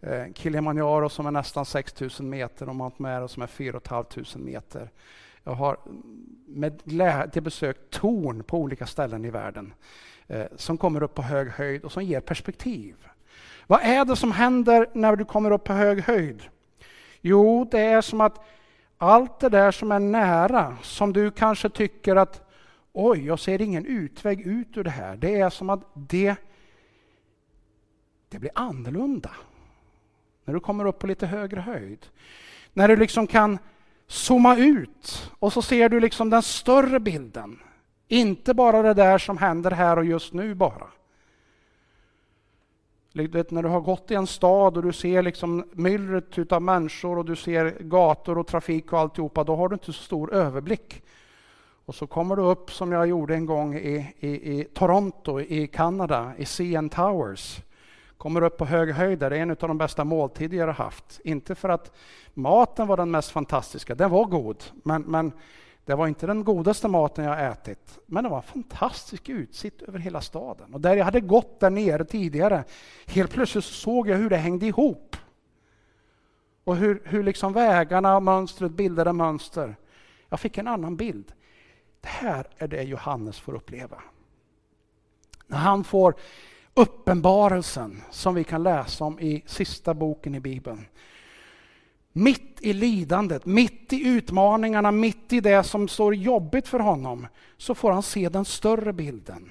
Eh, 0.00 0.32
Kilimanjaro 0.34 1.08
som 1.08 1.26
är 1.26 1.30
nästan 1.30 1.64
6000 1.64 2.30
meter 2.30 2.68
och 2.68 2.76
Mount 2.76 3.02
Mero 3.02 3.28
som 3.28 3.42
är 3.42 3.46
4 3.46 3.80
500 3.88 4.14
meter. 4.34 4.90
Jag 5.44 5.52
har 5.52 5.76
med 6.46 6.82
glädje 6.84 7.42
besökt 7.42 7.90
torn 7.90 8.42
på 8.42 8.58
olika 8.58 8.86
ställen 8.86 9.24
i 9.24 9.30
världen 9.30 9.74
eh, 10.26 10.46
som 10.56 10.78
kommer 10.78 11.02
upp 11.02 11.14
på 11.14 11.22
hög 11.22 11.48
höjd 11.48 11.84
och 11.84 11.92
som 11.92 12.02
ger 12.02 12.20
perspektiv. 12.20 12.96
Vad 13.66 13.80
är 13.82 14.04
det 14.04 14.16
som 14.16 14.32
händer 14.32 14.86
när 14.92 15.16
du 15.16 15.24
kommer 15.24 15.50
upp 15.50 15.64
på 15.64 15.72
hög 15.72 16.00
höjd? 16.00 16.42
Jo, 17.20 17.68
det 17.70 17.80
är 17.80 18.00
som 18.00 18.20
att 18.20 18.40
allt 18.98 19.40
det 19.40 19.48
där 19.48 19.70
som 19.70 19.92
är 19.92 19.98
nära, 19.98 20.76
som 20.82 21.12
du 21.12 21.30
kanske 21.30 21.68
tycker 21.68 22.16
att 22.16 22.50
oj, 22.92 23.26
jag 23.26 23.40
ser 23.40 23.62
ingen 23.62 23.86
utväg 23.86 24.40
ut 24.40 24.76
ur 24.76 24.84
det 24.84 24.90
här. 24.90 25.16
Det 25.16 25.40
är 25.40 25.50
som 25.50 25.70
att 25.70 25.80
det, 25.94 26.34
det 28.28 28.38
blir 28.38 28.50
annorlunda 28.54 29.30
när 30.44 30.54
du 30.54 30.60
kommer 30.60 30.84
upp 30.84 30.98
på 30.98 31.06
lite 31.06 31.26
högre 31.26 31.60
höjd. 31.60 32.06
När 32.72 32.88
du 32.88 32.96
liksom 32.96 33.26
kan 33.26 33.58
zooma 34.06 34.56
ut 34.56 35.32
och 35.38 35.52
så 35.52 35.62
ser 35.62 35.88
du 35.88 36.00
liksom 36.00 36.30
den 36.30 36.42
större 36.42 37.00
bilden. 37.00 37.58
Inte 38.08 38.54
bara 38.54 38.82
det 38.82 38.94
där 38.94 39.18
som 39.18 39.38
händer 39.38 39.70
här 39.70 39.96
och 39.96 40.04
just 40.04 40.32
nu 40.32 40.54
bara. 40.54 40.86
Du 43.12 43.26
vet, 43.26 43.50
när 43.50 43.62
du 43.62 43.68
har 43.68 43.80
gått 43.80 44.10
i 44.10 44.14
en 44.14 44.26
stad 44.26 44.76
och 44.76 44.82
du 44.82 44.92
ser 44.92 45.22
liksom 45.22 45.64
myllret 45.72 46.52
av 46.52 46.62
människor 46.62 47.18
och 47.18 47.24
du 47.24 47.36
ser 47.36 47.76
gator 47.80 48.38
och 48.38 48.46
trafik 48.46 48.92
och 48.92 48.98
alltihopa, 48.98 49.44
då 49.44 49.56
har 49.56 49.68
du 49.68 49.74
inte 49.74 49.86
så 49.86 49.92
stor 49.92 50.34
överblick. 50.34 51.02
Och 51.84 51.94
så 51.94 52.06
kommer 52.06 52.36
du 52.36 52.42
upp 52.42 52.72
som 52.72 52.92
jag 52.92 53.06
gjorde 53.06 53.34
en 53.34 53.46
gång 53.46 53.74
i, 53.76 54.14
i, 54.20 54.28
i 54.28 54.64
Toronto 54.64 55.40
i 55.40 55.66
Kanada, 55.66 56.32
i 56.36 56.44
CN 56.44 56.88
Towers. 56.88 57.60
Kommer 58.16 58.42
upp 58.42 58.56
på 58.56 58.64
hög 58.64 58.90
höjd, 58.92 59.18
det 59.18 59.26
är 59.26 59.30
en 59.30 59.50
av 59.50 59.56
de 59.56 59.78
bästa 59.78 60.04
måltider 60.04 60.56
jag 60.56 60.66
har 60.66 60.72
haft. 60.72 61.20
Inte 61.24 61.54
för 61.54 61.68
att 61.68 61.92
maten 62.34 62.86
var 62.86 62.96
den 62.96 63.10
mest 63.10 63.30
fantastiska, 63.30 63.94
den 63.94 64.10
var 64.10 64.24
god, 64.24 64.64
men, 64.82 65.02
men 65.02 65.32
det 65.90 65.96
var 65.96 66.06
inte 66.06 66.26
den 66.26 66.44
godaste 66.44 66.88
maten 66.88 67.24
jag 67.24 67.46
ätit, 67.50 67.98
men 68.06 68.24
det 68.24 68.30
var 68.30 68.36
en 68.36 68.42
fantastisk 68.42 69.28
utsikt 69.28 69.82
över 69.82 69.98
hela 69.98 70.20
staden. 70.20 70.74
Och 70.74 70.80
där 70.80 70.96
jag 70.96 71.04
hade 71.04 71.20
gått 71.20 71.60
där 71.60 71.70
nere 71.70 72.04
tidigare, 72.04 72.64
helt 73.06 73.30
plötsligt 73.30 73.64
såg 73.64 74.08
jag 74.08 74.16
hur 74.16 74.30
det 74.30 74.36
hängde 74.36 74.66
ihop. 74.66 75.16
Och 76.64 76.76
hur, 76.76 77.02
hur 77.04 77.22
liksom 77.22 77.52
vägarna 77.52 78.16
och 78.16 78.22
mönstret 78.22 78.72
bildade 78.72 79.12
mönster. 79.12 79.76
Jag 80.28 80.40
fick 80.40 80.58
en 80.58 80.68
annan 80.68 80.96
bild. 80.96 81.32
Det 82.00 82.08
här 82.08 82.46
är 82.56 82.68
det 82.68 82.82
Johannes 82.82 83.40
får 83.40 83.54
uppleva. 83.54 84.02
När 85.46 85.58
han 85.58 85.84
får 85.84 86.14
uppenbarelsen 86.74 88.02
som 88.10 88.34
vi 88.34 88.44
kan 88.44 88.62
läsa 88.62 89.04
om 89.04 89.20
i 89.20 89.42
sista 89.46 89.94
boken 89.94 90.34
i 90.34 90.40
Bibeln. 90.40 90.86
Mitt 92.12 92.60
i 92.60 92.72
lidandet, 92.72 93.46
mitt 93.46 93.92
i 93.92 94.08
utmaningarna, 94.08 94.90
mitt 94.90 95.32
i 95.32 95.40
det 95.40 95.64
som 95.64 95.88
står 95.88 96.14
jobbigt 96.14 96.68
för 96.68 96.78
honom, 96.78 97.26
så 97.56 97.74
får 97.74 97.92
han 97.92 98.02
se 98.02 98.28
den 98.28 98.44
större 98.44 98.92
bilden. 98.92 99.50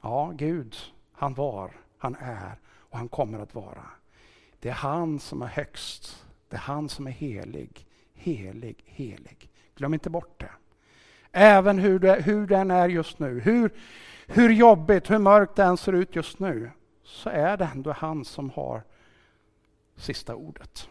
Ja, 0.00 0.32
Gud, 0.34 0.76
han 1.12 1.34
var, 1.34 1.70
han 1.98 2.16
är 2.20 2.58
och 2.92 2.98
han 2.98 3.08
kommer 3.08 3.38
att 3.38 3.54
vara. 3.54 3.84
Det 4.60 4.68
är 4.68 4.72
han 4.72 5.20
som 5.20 5.42
är 5.42 5.46
högst. 5.46 6.24
Det 6.48 6.56
är 6.56 6.60
han 6.60 6.88
som 6.88 7.06
är 7.06 7.10
helig, 7.10 7.86
helig, 8.14 8.84
helig. 8.86 9.50
Glöm 9.76 9.94
inte 9.94 10.10
bort 10.10 10.40
det. 10.40 10.50
Även 11.32 11.78
hur, 11.78 11.98
det, 11.98 12.22
hur 12.22 12.46
den 12.46 12.70
är 12.70 12.88
just 12.88 13.18
nu, 13.18 13.40
hur, 13.40 13.72
hur 14.26 14.50
jobbigt, 14.50 15.10
hur 15.10 15.18
mörkt 15.18 15.56
det 15.56 15.64
än 15.64 15.76
ser 15.76 15.92
ut 15.92 16.16
just 16.16 16.38
nu, 16.38 16.70
så 17.04 17.30
är 17.30 17.56
det 17.56 17.70
ändå 17.74 17.92
han 17.92 18.24
som 18.24 18.50
har 18.50 18.82
sista 19.96 20.34
ordet. 20.34 20.88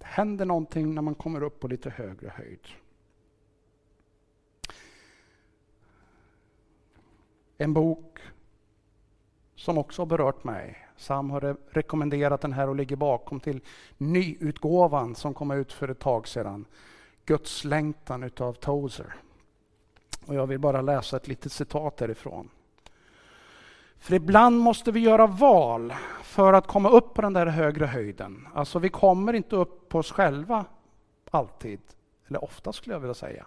Det 0.00 0.06
händer 0.06 0.44
någonting 0.44 0.94
när 0.94 1.02
man 1.02 1.14
kommer 1.14 1.42
upp 1.42 1.60
på 1.60 1.68
lite 1.68 1.90
högre 1.90 2.28
höjd. 2.28 2.68
En 7.58 7.74
bok 7.74 8.18
som 9.54 9.78
också 9.78 10.02
har 10.02 10.06
berört 10.06 10.44
mig. 10.44 10.86
Sam 10.96 11.30
har 11.30 11.56
rekommenderat 11.70 12.40
den 12.40 12.52
här 12.52 12.68
och 12.68 12.76
ligger 12.76 12.96
bakom 12.96 13.40
till 13.40 13.60
nyutgåvan 13.98 15.14
som 15.14 15.34
kom 15.34 15.50
ut 15.50 15.72
för 15.72 15.88
ett 15.88 15.98
tag 15.98 16.28
sedan. 16.28 16.64
Guds 17.24 17.64
längtan 17.64 18.22
utav 18.22 18.52
Tozer. 18.52 19.14
Och 20.26 20.34
jag 20.34 20.46
vill 20.46 20.58
bara 20.58 20.82
läsa 20.82 21.16
ett 21.16 21.28
litet 21.28 21.52
citat 21.52 21.96
därifrån. 21.96 22.48
För 24.00 24.14
ibland 24.14 24.60
måste 24.60 24.92
vi 24.92 25.00
göra 25.00 25.26
val 25.26 25.94
för 26.22 26.52
att 26.52 26.66
komma 26.66 26.90
upp 26.90 27.14
på 27.14 27.22
den 27.22 27.32
där 27.32 27.46
högre 27.46 27.86
höjden. 27.86 28.48
Alltså 28.54 28.78
vi 28.78 28.88
kommer 28.88 29.32
inte 29.32 29.56
upp 29.56 29.88
på 29.88 29.98
oss 29.98 30.12
själva 30.12 30.64
alltid, 31.30 31.80
eller 32.28 32.44
ofta 32.44 32.72
skulle 32.72 32.94
jag 32.94 33.00
vilja 33.00 33.14
säga. 33.14 33.46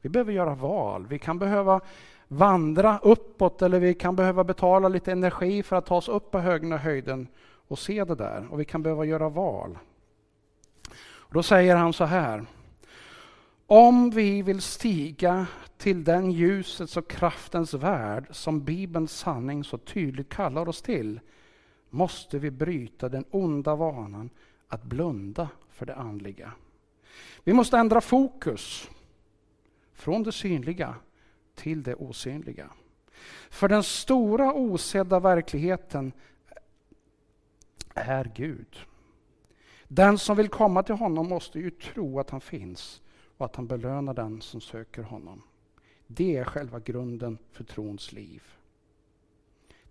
Vi 0.00 0.08
behöver 0.08 0.32
göra 0.32 0.54
val. 0.54 1.06
Vi 1.06 1.18
kan 1.18 1.38
behöva 1.38 1.80
vandra 2.28 2.98
uppåt 3.02 3.62
eller 3.62 3.80
vi 3.80 3.94
kan 3.94 4.16
behöva 4.16 4.44
betala 4.44 4.88
lite 4.88 5.12
energi 5.12 5.62
för 5.62 5.76
att 5.76 5.86
ta 5.86 5.96
oss 5.96 6.08
upp 6.08 6.30
på 6.30 6.38
högre 6.38 6.76
höjden 6.76 7.28
och 7.68 7.78
se 7.78 8.04
det 8.04 8.14
där. 8.14 8.46
Och 8.50 8.60
vi 8.60 8.64
kan 8.64 8.82
behöva 8.82 9.04
göra 9.04 9.28
val. 9.28 9.78
Och 10.98 11.34
då 11.34 11.42
säger 11.42 11.76
han 11.76 11.92
så 11.92 12.04
här. 12.04 12.46
Om 13.68 14.10
vi 14.10 14.42
vill 14.42 14.60
stiga 14.60 15.46
till 15.76 16.04
den 16.04 16.32
ljusets 16.32 16.96
och 16.96 17.10
kraftens 17.10 17.74
värld 17.74 18.26
som 18.30 18.64
Bibelns 18.64 19.12
sanning 19.12 19.64
så 19.64 19.78
tydligt 19.78 20.28
kallar 20.28 20.68
oss 20.68 20.82
till 20.82 21.20
måste 21.90 22.38
vi 22.38 22.50
bryta 22.50 23.08
den 23.08 23.24
onda 23.30 23.74
vanan 23.74 24.30
att 24.68 24.82
blunda 24.82 25.48
för 25.70 25.86
det 25.86 25.94
andliga. 25.94 26.52
Vi 27.44 27.52
måste 27.52 27.78
ändra 27.78 28.00
fokus 28.00 28.90
från 29.92 30.22
det 30.22 30.32
synliga 30.32 30.94
till 31.54 31.82
det 31.82 31.94
osynliga. 31.94 32.70
För 33.50 33.68
den 33.68 33.82
stora 33.82 34.52
osedda 34.54 35.20
verkligheten 35.20 36.12
är 37.94 38.32
Gud. 38.34 38.76
Den 39.88 40.18
som 40.18 40.36
vill 40.36 40.48
komma 40.48 40.82
till 40.82 40.94
honom 40.94 41.28
måste 41.28 41.58
ju 41.58 41.70
tro 41.70 42.20
att 42.20 42.30
han 42.30 42.40
finns 42.40 43.02
och 43.36 43.46
att 43.46 43.56
han 43.56 43.66
belönar 43.66 44.14
den 44.14 44.40
som 44.40 44.60
söker 44.60 45.02
honom. 45.02 45.42
Det 46.06 46.36
är 46.36 46.44
själva 46.44 46.80
grunden 46.80 47.38
för 47.52 47.64
trons 47.64 48.12
liv. 48.12 48.42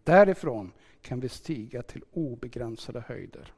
Därifrån 0.04 0.72
kan 1.02 1.20
vi 1.20 1.30
stiga 1.30 1.82
till 1.82 2.04
obegränsade 2.14 3.04
höjder. 3.08 3.54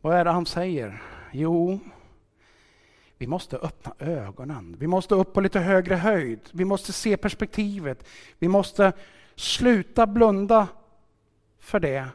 Vad 0.00 0.16
är 0.16 0.24
det 0.24 0.30
han 0.30 0.46
säger? 0.46 1.02
Jo, 1.32 1.80
vi 3.18 3.26
måste 3.26 3.56
öppna 3.56 3.94
ögonen. 3.98 4.76
Vi 4.78 4.86
måste 4.86 5.14
upp 5.14 5.32
på 5.32 5.40
lite 5.40 5.60
högre 5.60 5.94
höjd. 5.94 6.40
Vi 6.52 6.64
måste 6.64 6.92
se 6.92 7.16
perspektivet. 7.16 8.06
Vi 8.38 8.48
måste 8.48 8.92
sluta 9.34 10.06
blunda 10.06 10.68
för 11.58 11.80
det 11.80 12.08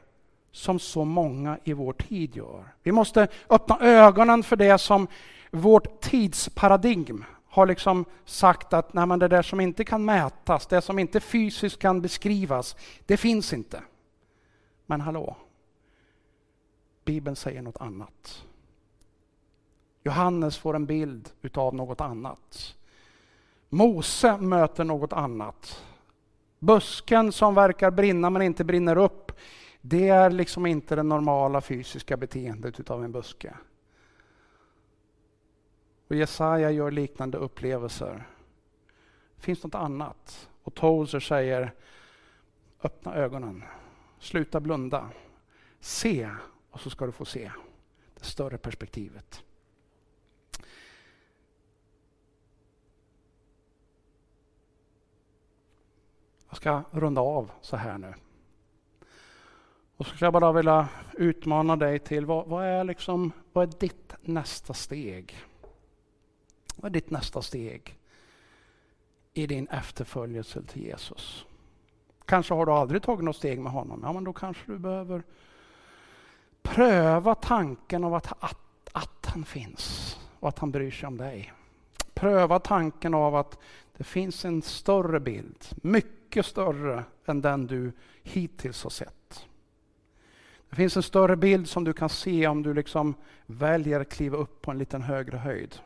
som 0.55 0.79
så 0.79 1.05
många 1.05 1.57
i 1.63 1.73
vår 1.73 1.93
tid 1.93 2.35
gör. 2.35 2.63
Vi 2.83 2.91
måste 2.91 3.27
öppna 3.49 3.79
ögonen 3.79 4.43
för 4.43 4.55
det 4.55 4.77
som 4.77 5.07
vårt 5.51 6.01
tidsparadigm 6.01 7.25
har 7.47 7.65
liksom 7.65 8.05
sagt 8.25 8.73
att 8.73 8.93
nej, 8.93 9.19
det 9.19 9.27
där 9.27 9.41
som 9.41 9.59
inte 9.59 9.83
kan 9.83 10.05
mätas, 10.05 10.67
det 10.67 10.81
som 10.81 10.99
inte 10.99 11.19
fysiskt 11.19 11.79
kan 11.79 12.01
beskrivas, 12.01 12.75
det 13.05 13.17
finns 13.17 13.53
inte. 13.53 13.83
Men 14.85 15.01
hallå, 15.01 15.35
Bibeln 17.05 17.35
säger 17.35 17.61
något 17.61 17.81
annat. 17.81 18.43
Johannes 20.03 20.57
får 20.57 20.75
en 20.75 20.85
bild 20.85 21.29
utav 21.41 21.75
något 21.75 22.01
annat. 22.01 22.75
Mose 23.69 24.37
möter 24.37 24.83
något 24.83 25.13
annat. 25.13 25.83
Busken 26.59 27.31
som 27.31 27.55
verkar 27.55 27.91
brinna 27.91 28.29
men 28.29 28.41
inte 28.41 28.63
brinner 28.63 28.97
upp, 28.97 29.24
det 29.87 30.09
är 30.09 30.29
liksom 30.29 30.65
inte 30.65 30.95
det 30.95 31.03
normala 31.03 31.61
fysiska 31.61 32.17
beteendet 32.17 32.79
utav 32.79 33.03
en 33.03 33.11
buske. 33.11 33.53
Och 36.07 36.15
Jesaja 36.15 36.71
gör 36.71 36.91
liknande 36.91 37.37
upplevelser. 37.37 38.27
Det 39.35 39.41
finns 39.41 39.63
något 39.63 39.75
annat. 39.75 40.49
Och 40.63 40.73
Tozer 40.73 41.19
säger, 41.19 41.73
öppna 42.83 43.15
ögonen, 43.15 43.63
sluta 44.19 44.59
blunda, 44.59 45.09
se 45.79 46.29
och 46.71 46.79
så 46.79 46.89
ska 46.89 47.05
du 47.05 47.11
få 47.11 47.25
se 47.25 47.51
det 48.13 48.25
större 48.25 48.57
perspektivet. 48.57 49.43
Jag 56.49 56.57
ska 56.57 56.83
runda 56.91 57.21
av 57.21 57.51
så 57.61 57.77
här 57.77 57.97
nu. 57.97 58.13
Och 59.97 60.05
så 60.05 60.15
skulle 60.15 60.25
jag 60.25 60.33
bara 60.33 60.51
vilja 60.51 60.87
utmana 61.13 61.75
dig 61.75 61.99
till 61.99 62.25
vad, 62.25 62.47
vad, 62.47 62.65
är 62.65 62.83
liksom, 62.83 63.31
vad 63.53 63.67
är 63.73 63.79
ditt 63.79 64.13
nästa 64.21 64.73
steg? 64.73 65.37
Vad 66.75 66.89
är 66.89 66.93
ditt 66.93 67.09
nästa 67.09 67.41
steg 67.41 67.97
i 69.33 69.47
din 69.47 69.67
efterföljelse 69.67 70.63
till 70.63 70.83
Jesus? 70.83 71.45
Kanske 72.25 72.53
har 72.53 72.65
du 72.65 72.71
aldrig 72.71 73.01
tagit 73.01 73.23
något 73.23 73.35
steg 73.35 73.59
med 73.59 73.71
honom. 73.71 74.01
Ja, 74.03 74.13
men 74.13 74.23
då 74.23 74.33
kanske 74.33 74.71
du 74.71 74.77
behöver 74.77 75.23
pröva 76.61 77.35
tanken 77.35 78.03
av 78.03 78.13
att, 78.13 78.33
att, 78.39 78.89
att 78.91 79.25
han 79.25 79.45
finns 79.45 80.17
och 80.39 80.49
att 80.49 80.59
han 80.59 80.71
bryr 80.71 80.91
sig 80.91 81.07
om 81.07 81.17
dig. 81.17 81.53
Pröva 82.13 82.59
tanken 82.59 83.13
av 83.13 83.35
att 83.35 83.59
det 83.97 84.03
finns 84.03 84.45
en 84.45 84.61
större 84.61 85.19
bild, 85.19 85.65
mycket 85.75 86.45
större 86.45 87.03
än 87.25 87.41
den 87.41 87.67
du 87.67 87.91
hittills 88.23 88.83
har 88.83 88.89
sett. 88.89 89.24
Det 90.75 90.77
finns 90.77 90.97
en 90.97 91.03
större 91.03 91.35
bild 91.35 91.69
som 91.69 91.83
du 91.83 91.93
kan 91.93 92.09
se 92.09 92.47
om 92.47 92.63
du 92.63 92.73
liksom 92.73 93.15
väljer 93.45 93.99
att 93.99 94.09
kliva 94.09 94.37
upp 94.37 94.61
på 94.61 94.71
en 94.71 94.77
liten 94.77 95.01
högre 95.01 95.37
höjd. 95.37 95.79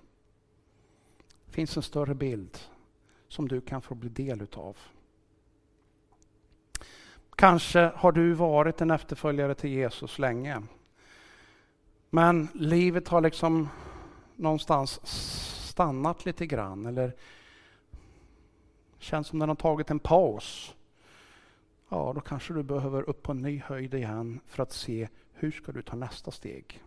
Det 1.45 1.51
finns 1.51 1.77
en 1.77 1.83
större 1.83 2.15
bild 2.15 2.57
som 3.27 3.47
du 3.47 3.61
kan 3.61 3.81
få 3.81 3.95
bli 3.95 4.09
del 4.09 4.41
utav. 4.41 4.77
Kanske 7.35 7.91
har 7.95 8.11
du 8.11 8.33
varit 8.33 8.81
en 8.81 8.91
efterföljare 8.91 9.55
till 9.55 9.69
Jesus 9.69 10.19
länge. 10.19 10.61
Men 12.09 12.47
livet 12.53 13.07
har 13.07 13.21
liksom 13.21 13.69
någonstans 14.35 14.99
stannat 15.69 16.25
lite 16.25 16.45
grann 16.45 16.85
eller 16.85 17.15
känns 18.99 19.27
som 19.27 19.39
den 19.39 19.49
har 19.49 19.55
tagit 19.55 19.91
en 19.91 19.99
paus. 19.99 20.75
Ja, 21.89 22.11
då 22.15 22.21
kanske 22.21 22.53
du 22.53 22.63
behöver 22.63 23.09
upp 23.09 23.23
på 23.23 23.31
en 23.31 23.41
ny 23.41 23.61
höjd 23.65 23.93
igen 23.93 24.39
för 24.47 24.63
att 24.63 24.71
se 24.71 25.07
hur 25.33 25.51
ska 25.51 25.71
du 25.71 25.81
ta 25.81 25.95
nästa 25.95 26.31
steg. 26.31 26.83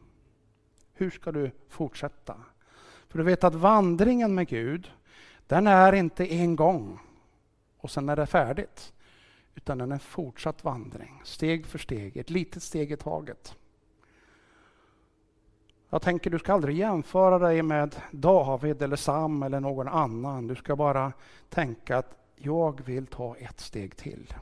Hur 0.92 1.10
ska 1.10 1.32
du 1.32 1.50
fortsätta? 1.68 2.36
För 3.08 3.18
du 3.18 3.24
vet 3.24 3.44
att 3.44 3.54
vandringen 3.54 4.34
med 4.34 4.48
Gud, 4.48 4.90
den 5.46 5.66
är 5.66 5.92
inte 5.92 6.34
en 6.34 6.56
gång 6.56 6.98
och 7.78 7.90
sen 7.90 8.08
är 8.08 8.16
det 8.16 8.26
färdigt. 8.26 8.92
Utan 9.54 9.78
den 9.78 9.90
är 9.90 9.94
en 9.94 10.00
fortsatt 10.00 10.64
vandring, 10.64 11.20
steg 11.24 11.66
för 11.66 11.78
steg, 11.78 12.16
ett 12.16 12.30
litet 12.30 12.62
steg 12.62 12.92
i 12.92 12.96
taget. 12.96 13.56
Jag 15.90 16.02
tänker 16.02 16.30
du 16.30 16.38
ska 16.38 16.52
aldrig 16.52 16.76
jämföra 16.76 17.38
dig 17.38 17.62
med 17.62 17.96
David 18.10 18.82
eller 18.82 18.96
Sam 18.96 19.42
eller 19.42 19.60
någon 19.60 19.88
annan. 19.88 20.46
Du 20.46 20.54
ska 20.54 20.76
bara 20.76 21.12
tänka 21.48 21.98
att 21.98 22.14
jag 22.36 22.84
vill 22.84 23.06
ta 23.06 23.36
ett 23.36 23.60
steg 23.60 23.96
till. 23.96 24.34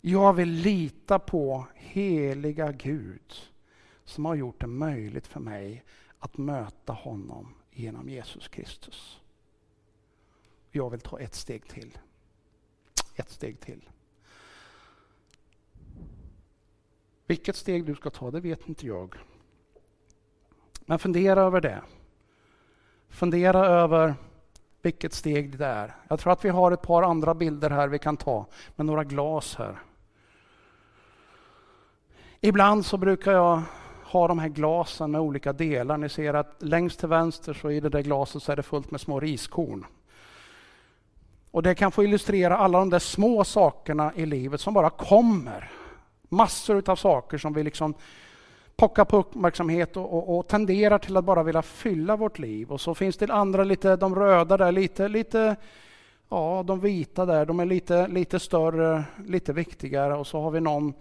Jag 0.00 0.32
vill 0.32 0.50
lita 0.50 1.18
på 1.18 1.66
heliga 1.74 2.72
Gud 2.72 3.34
som 4.04 4.24
har 4.24 4.34
gjort 4.34 4.60
det 4.60 4.66
möjligt 4.66 5.26
för 5.26 5.40
mig 5.40 5.84
att 6.18 6.36
möta 6.36 6.92
honom 6.92 7.54
genom 7.70 8.08
Jesus 8.08 8.48
Kristus. 8.48 9.20
Jag 10.70 10.90
vill 10.90 11.00
ta 11.00 11.20
ett 11.20 11.34
steg 11.34 11.68
till. 11.68 11.98
Ett 13.14 13.30
steg 13.30 13.60
till. 13.60 13.88
Vilket 17.26 17.56
steg 17.56 17.84
du 17.84 17.94
ska 17.94 18.10
ta, 18.10 18.30
det 18.30 18.40
vet 18.40 18.68
inte 18.68 18.86
jag. 18.86 19.14
Men 20.80 20.98
fundera 20.98 21.42
över 21.42 21.60
det. 21.60 21.82
Fundera 23.08 23.66
över 23.66 24.14
vilket 24.82 25.12
steg 25.12 25.58
det 25.58 25.66
är. 25.66 25.96
Jag 26.08 26.20
tror 26.20 26.32
att 26.32 26.44
vi 26.44 26.48
har 26.48 26.72
ett 26.72 26.82
par 26.82 27.02
andra 27.02 27.34
bilder 27.34 27.70
här 27.70 27.88
vi 27.88 27.98
kan 27.98 28.16
ta 28.16 28.46
med 28.76 28.86
några 28.86 29.04
glas 29.04 29.54
här. 29.54 29.78
Ibland 32.40 32.86
så 32.86 32.96
brukar 32.96 33.32
jag 33.32 33.62
ha 34.04 34.28
de 34.28 34.38
här 34.38 34.48
glasen 34.48 35.10
med 35.10 35.20
olika 35.20 35.52
delar. 35.52 35.98
Ni 35.98 36.08
ser 36.08 36.34
att 36.34 36.56
längst 36.58 36.98
till 36.98 37.08
vänster 37.08 37.52
så 37.52 37.70
i 37.70 37.80
det 37.80 37.88
där 37.88 38.02
glaset 38.02 38.42
så 38.42 38.52
är 38.52 38.56
det 38.56 38.62
fullt 38.62 38.90
med 38.90 39.00
små 39.00 39.20
riskorn. 39.20 39.86
Och 41.50 41.62
det 41.62 41.74
kan 41.74 41.92
få 41.92 42.04
illustrera 42.04 42.56
alla 42.56 42.78
de 42.78 42.90
där 42.90 42.98
små 42.98 43.44
sakerna 43.44 44.12
i 44.14 44.26
livet 44.26 44.60
som 44.60 44.74
bara 44.74 44.90
kommer. 44.90 45.70
Massor 46.28 46.90
av 46.90 46.96
saker 46.96 47.38
som 47.38 47.52
vi 47.52 47.62
liksom 47.62 47.94
pockar 48.76 49.04
på 49.04 49.16
uppmärksamhet 49.16 49.96
och, 49.96 50.12
och, 50.12 50.38
och, 50.38 50.48
tenderar 50.48 50.98
till 50.98 51.16
att 51.16 51.24
bara 51.24 51.42
vilja 51.42 51.62
fylla 51.62 52.16
vårt 52.16 52.38
liv. 52.38 52.72
Och 52.72 52.80
så 52.80 52.94
finns 52.94 53.16
det 53.16 53.32
andra, 53.32 53.64
lite, 53.64 53.96
de 53.96 54.14
röda 54.14 54.56
där, 54.56 54.72
lite, 54.72 55.08
lite 55.08 55.56
ja, 56.28 56.64
de 56.66 56.80
vita 56.80 57.26
där, 57.26 57.46
de 57.46 57.60
är 57.60 57.66
lite, 57.66 58.08
lite 58.08 58.40
större, 58.40 59.04
lite 59.26 59.52
viktigare. 59.52 60.14
Och 60.14 60.26
så 60.26 60.40
har 60.40 60.50
vi 60.50 60.60
någon 60.60 60.94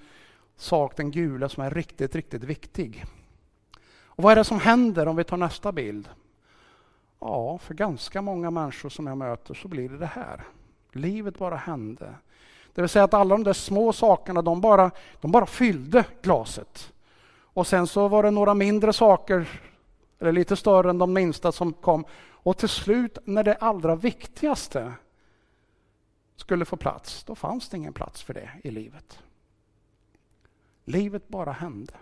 sak, 0.57 0.97
den 0.97 1.11
gula, 1.11 1.49
som 1.49 1.63
är 1.63 1.71
riktigt, 1.71 2.15
riktigt 2.15 2.43
viktig. 2.43 3.05
Och 4.03 4.23
vad 4.23 4.31
är 4.31 4.35
det 4.35 4.43
som 4.43 4.59
händer 4.59 5.07
om 5.07 5.15
vi 5.15 5.23
tar 5.23 5.37
nästa 5.37 5.71
bild? 5.71 6.09
Ja, 7.19 7.57
för 7.57 7.73
ganska 7.73 8.21
många 8.21 8.51
människor 8.51 8.89
som 8.89 9.07
jag 9.07 9.17
möter 9.17 9.53
så 9.53 9.67
blir 9.67 9.89
det 9.89 9.97
det 9.97 10.05
här. 10.05 10.43
Livet 10.91 11.37
bara 11.37 11.55
hände. 11.55 12.13
Det 12.73 12.81
vill 12.81 12.89
säga 12.89 13.03
att 13.05 13.13
alla 13.13 13.35
de 13.35 13.43
där 13.43 13.53
små 13.53 13.93
sakerna, 13.93 14.41
de 14.41 14.61
bara, 14.61 14.91
de 15.21 15.31
bara 15.31 15.45
fyllde 15.45 16.05
glaset. 16.21 16.93
Och 17.39 17.67
sen 17.67 17.87
så 17.87 18.07
var 18.07 18.23
det 18.23 18.31
några 18.31 18.53
mindre 18.53 18.93
saker, 18.93 19.61
eller 20.19 20.31
lite 20.31 20.55
större 20.55 20.89
än 20.89 20.97
de 20.97 21.13
minsta, 21.13 21.51
som 21.51 21.73
kom. 21.73 22.05
Och 22.29 22.57
till 22.57 22.69
slut, 22.69 23.17
när 23.23 23.43
det 23.43 23.55
allra 23.55 23.95
viktigaste 23.95 24.93
skulle 26.35 26.65
få 26.65 26.77
plats, 26.77 27.23
då 27.23 27.35
fanns 27.35 27.69
det 27.69 27.77
ingen 27.77 27.93
plats 27.93 28.23
för 28.23 28.33
det 28.33 28.49
i 28.63 28.71
livet. 28.71 29.19
Livet 30.87 31.27
bara 31.27 31.51
hände. 31.51 31.93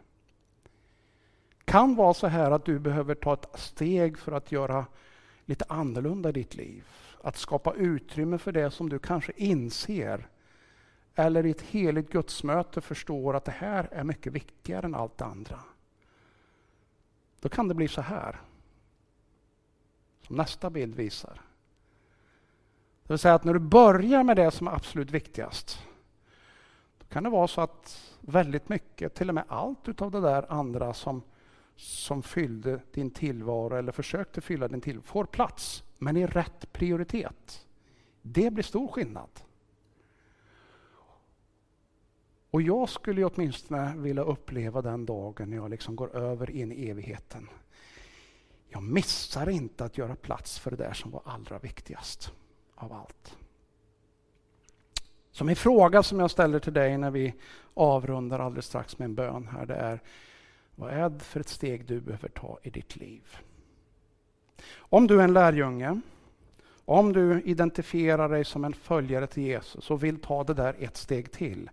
kan 1.66 1.96
vara 1.96 2.14
så 2.14 2.28
här 2.28 2.52
att 2.52 2.66
du 2.66 2.80
behöver 2.80 3.16
ta 3.16 3.34
ett 3.34 3.60
steg 3.60 4.18
för 4.18 4.32
att 4.32 4.52
göra 4.52 4.86
lite 5.46 5.66
annorlunda 5.70 6.30
i 6.30 6.32
ditt 6.32 6.56
liv. 6.56 6.84
Att 7.22 7.38
skapa 7.38 7.74
utrymme 7.74 8.38
för 8.38 8.52
det 8.52 8.72
som 8.72 8.90
du 8.90 9.00
kanske 9.00 9.32
inser 9.36 10.28
eller 11.16 11.46
i 11.46 11.52
ett 11.52 11.62
heligt 11.62 12.12
gudsmöte 12.12 12.82
förstår 12.82 13.36
att 13.36 13.46
det 13.46 13.52
här 13.52 13.88
är 13.92 14.04
mycket 14.04 14.34
viktigare 14.34 14.86
än 14.86 14.96
allt 14.96 15.18
det 15.18 15.26
andra. 15.26 15.60
Då 17.40 17.50
kan 17.50 17.68
det 17.68 17.74
bli 17.74 17.88
så 17.88 18.02
här. 18.02 18.42
Som 20.28 20.36
nästa 20.36 20.70
bild 20.70 20.96
visar. 20.96 21.42
Det 23.04 23.14
vill 23.14 23.20
säga 23.20 23.34
att 23.34 23.44
när 23.44 23.54
du 23.54 23.60
börjar 23.60 24.24
med 24.24 24.38
det 24.38 24.52
som 24.52 24.68
är 24.68 24.72
absolut 24.72 25.12
viktigast, 25.12 25.86
då 27.08 27.14
kan 27.14 27.24
det 27.24 27.30
vara 27.30 27.48
så 27.48 27.62
att 27.62 28.16
väldigt 28.22 28.70
mycket, 28.70 29.16
till 29.16 29.30
och 29.30 29.36
med 29.36 29.44
allt 29.48 29.90
utav 29.90 30.12
det 30.12 30.22
där 30.22 30.52
andra 30.52 30.94
som, 30.94 31.22
som 31.76 32.24
fyllde 32.24 32.82
din 32.92 33.12
tillvaro 33.12 33.76
eller 33.76 33.92
försökte 33.92 34.42
fylla 34.42 34.68
din 34.68 34.82
tillvaro, 34.82 35.06
får 35.06 35.26
plats, 35.26 35.84
men 35.98 36.18
i 36.18 36.26
rätt 36.26 36.74
prioritet. 36.74 37.68
Det 38.22 38.52
blir 38.52 38.64
stor 38.64 38.88
skillnad. 38.88 39.30
Och 42.52 42.62
jag 42.62 42.90
skulle 42.90 43.26
åtminstone 43.26 43.98
vilja 43.98 44.24
uppleva 44.24 44.82
den 44.82 45.06
dagen 45.06 45.50
när 45.50 45.58
jag 45.58 45.70
liksom 45.70 45.96
går 45.96 46.16
över 46.16 46.50
in 46.50 46.72
i 46.72 46.90
evigheten. 46.90 47.50
jag 48.68 48.84
missar 48.84 49.50
inte 49.50 49.86
att 49.86 49.98
göra 49.98 50.16
plats 50.16 50.60
för 50.60 50.72
det 50.72 50.78
där 50.78 50.94
som 50.94 51.12
var 51.12 51.22
allra 51.26 51.60
viktigast 51.60 52.32
av 52.76 52.94
allt. 52.94 53.38
Så 55.36 55.44
min 55.44 55.56
fråga 55.56 56.04
som 56.04 56.20
jag 56.20 56.32
ställer 56.32 56.60
till 56.60 56.74
dig 56.74 56.98
när 56.98 57.12
vi 57.12 57.34
avrundar 57.74 58.40
alldeles 58.40 58.66
strax 58.66 59.00
med 59.00 59.06
en 59.06 59.16
bön 59.16 59.48
här, 59.48 59.66
det 59.66 59.76
är 59.76 60.00
vad 60.76 60.94
är 60.94 61.10
det 61.10 61.20
för 61.20 61.40
ett 61.40 61.50
steg 61.50 61.86
du 61.86 62.02
behöver 62.02 62.30
ta 62.30 62.60
i 62.64 62.70
ditt 62.70 62.96
liv? 62.96 63.38
Om 64.78 65.08
du 65.08 65.20
är 65.20 65.24
en 65.24 65.34
lärjunge, 65.34 66.02
om 66.86 67.14
du 67.14 67.42
identifierar 67.42 68.30
dig 68.30 68.46
som 68.46 68.66
en 68.66 68.74
följare 68.74 69.28
till 69.28 69.44
Jesus 69.44 69.92
och 69.92 70.04
vill 70.04 70.22
ta 70.22 70.44
det 70.44 70.54
där 70.54 70.76
ett 70.80 70.98
steg 70.98 71.32
till, 71.32 71.70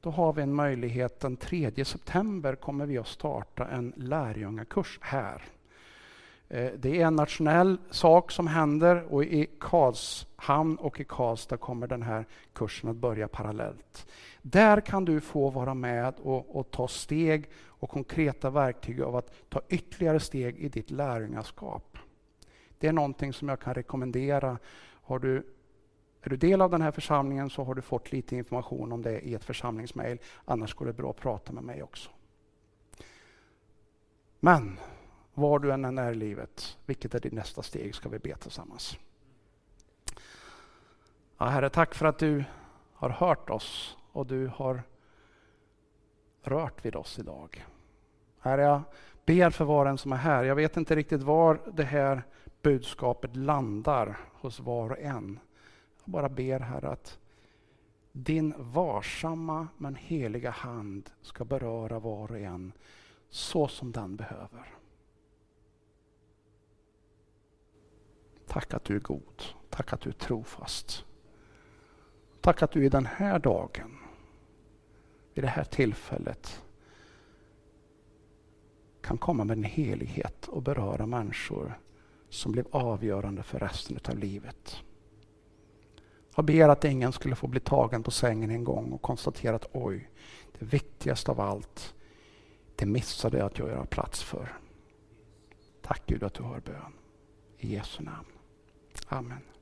då 0.00 0.10
har 0.10 0.32
vi 0.32 0.42
en 0.42 0.54
möjlighet. 0.54 1.20
Den 1.20 1.36
3 1.36 1.84
september 1.84 2.54
kommer 2.54 2.86
vi 2.86 2.98
att 2.98 3.06
starta 3.06 3.66
en 3.66 3.92
lärjungakurs 3.96 4.98
här. 5.02 5.42
Eh, 6.48 6.72
det 6.76 7.00
är 7.00 7.06
en 7.06 7.16
nationell 7.16 7.78
sak 7.90 8.30
som 8.30 8.46
händer 8.46 9.12
och 9.12 9.24
i 9.24 9.46
Karlshamn 9.60 10.76
och 10.76 11.00
i 11.00 11.04
Karlstad 11.04 11.56
kommer 11.56 11.86
den 11.86 12.02
här 12.02 12.26
kursen 12.52 12.90
att 12.90 12.96
börja 12.96 13.28
parallellt. 13.28 14.06
Där 14.42 14.80
kan 14.80 15.04
du 15.04 15.20
få 15.20 15.50
vara 15.50 15.74
med 15.74 16.14
och, 16.22 16.56
och 16.56 16.70
ta 16.70 16.88
steg 16.88 17.50
och 17.66 17.90
konkreta 17.90 18.50
verktyg 18.50 19.02
av 19.02 19.16
att 19.16 19.34
ta 19.48 19.60
ytterligare 19.68 20.20
steg 20.20 20.58
i 20.58 20.68
ditt 20.68 20.90
lärjungaskap. 20.90 21.98
Det 22.78 22.88
är 22.88 22.92
någonting 22.92 23.32
som 23.32 23.48
jag 23.48 23.60
kan 23.60 23.74
rekommendera. 23.74 24.58
Har 25.02 25.18
du, 25.18 25.36
är 26.22 26.30
du 26.30 26.36
del 26.36 26.60
av 26.60 26.70
den 26.70 26.82
här 26.82 26.90
församlingen 26.90 27.50
så 27.50 27.64
har 27.64 27.74
du 27.74 27.82
fått 27.82 28.12
lite 28.12 28.36
information 28.36 28.92
om 28.92 29.02
det 29.02 29.20
i 29.20 29.34
ett 29.34 29.44
församlingsmail. 29.44 30.18
Annars 30.44 30.74
går 30.74 30.86
det 30.86 30.92
bra 30.92 31.10
att 31.10 31.16
prata 31.16 31.52
med 31.52 31.64
mig 31.64 31.82
också. 31.82 32.10
Men 34.40 34.78
var 35.34 35.58
du 35.58 35.72
än 35.72 35.98
är 35.98 36.12
i 36.12 36.14
livet, 36.14 36.78
vilket 36.86 37.14
är 37.14 37.20
ditt 37.20 37.32
nästa 37.32 37.62
steg, 37.62 37.94
ska 37.94 38.08
vi 38.08 38.18
be 38.18 38.36
tillsammans. 38.36 38.98
Ja, 41.38 41.46
herre, 41.46 41.70
tack 41.70 41.94
för 41.94 42.06
att 42.06 42.18
du 42.18 42.44
har 42.92 43.10
hört 43.10 43.50
oss 43.50 43.96
och 44.12 44.26
du 44.26 44.46
har 44.46 44.82
rört 46.42 46.84
vid 46.84 46.96
oss 46.96 47.18
idag. 47.18 47.66
Herre, 48.38 48.62
jag 48.62 48.82
ber 49.26 49.50
för 49.50 49.64
var 49.64 49.84
och 49.84 49.90
en 49.90 49.98
som 49.98 50.12
är 50.12 50.16
här. 50.16 50.44
Jag 50.44 50.54
vet 50.54 50.76
inte 50.76 50.96
riktigt 50.96 51.22
var 51.22 51.60
det 51.72 51.84
här 51.84 52.22
budskapet 52.62 53.36
landar 53.36 54.18
hos 54.32 54.60
var 54.60 54.90
och 54.90 54.98
en. 54.98 55.38
Jag 56.04 56.12
bara 56.12 56.28
ber 56.28 56.60
Herre 56.60 56.88
att 56.88 57.18
din 58.12 58.54
varsamma 58.58 59.68
men 59.76 59.94
heliga 59.94 60.50
hand 60.50 61.10
ska 61.20 61.44
beröra 61.44 61.98
var 61.98 62.30
och 62.30 62.38
en 62.38 62.72
så 63.30 63.68
som 63.68 63.92
den 63.92 64.16
behöver. 64.16 64.73
Tack 68.54 68.74
att 68.74 68.84
du 68.84 68.96
är 68.96 69.00
god. 69.00 69.42
Tack 69.70 69.92
att 69.92 70.00
du 70.00 70.10
är 70.10 70.14
trofast. 70.14 71.04
Tack 72.40 72.62
att 72.62 72.70
du 72.70 72.84
i 72.84 72.88
den 72.88 73.06
här 73.06 73.38
dagen, 73.38 73.98
vid 75.34 75.44
det 75.44 75.48
här 75.48 75.64
tillfället, 75.64 76.62
kan 79.00 79.18
komma 79.18 79.44
med 79.44 79.56
en 79.56 79.64
helighet 79.64 80.48
och 80.48 80.62
beröra 80.62 81.06
människor 81.06 81.78
som 82.28 82.52
blev 82.52 82.66
avgörande 82.70 83.42
för 83.42 83.58
resten 83.58 83.98
av 84.08 84.18
livet. 84.18 84.76
Jag 86.36 86.44
ber 86.44 86.68
att 86.68 86.84
ingen 86.84 87.12
skulle 87.12 87.36
få 87.36 87.46
bli 87.46 87.60
tagen 87.60 88.02
på 88.02 88.10
sängen 88.10 88.50
en 88.50 88.64
gång 88.64 88.92
och 88.92 89.02
konstatera 89.02 89.56
att 89.56 89.68
oj, 89.72 90.10
det 90.58 90.64
viktigaste 90.64 91.30
av 91.30 91.40
allt, 91.40 91.94
det 92.76 92.86
missade 92.86 93.38
jag 93.38 93.46
att 93.46 93.58
göra 93.58 93.86
plats 93.86 94.22
för. 94.22 94.58
Tack 95.82 96.02
Gud 96.06 96.22
att 96.22 96.34
du 96.34 96.42
hör 96.42 96.60
bön. 96.60 96.92
I 97.58 97.74
Jesu 97.74 98.02
namn. 98.02 98.33
Amen. 99.12 99.53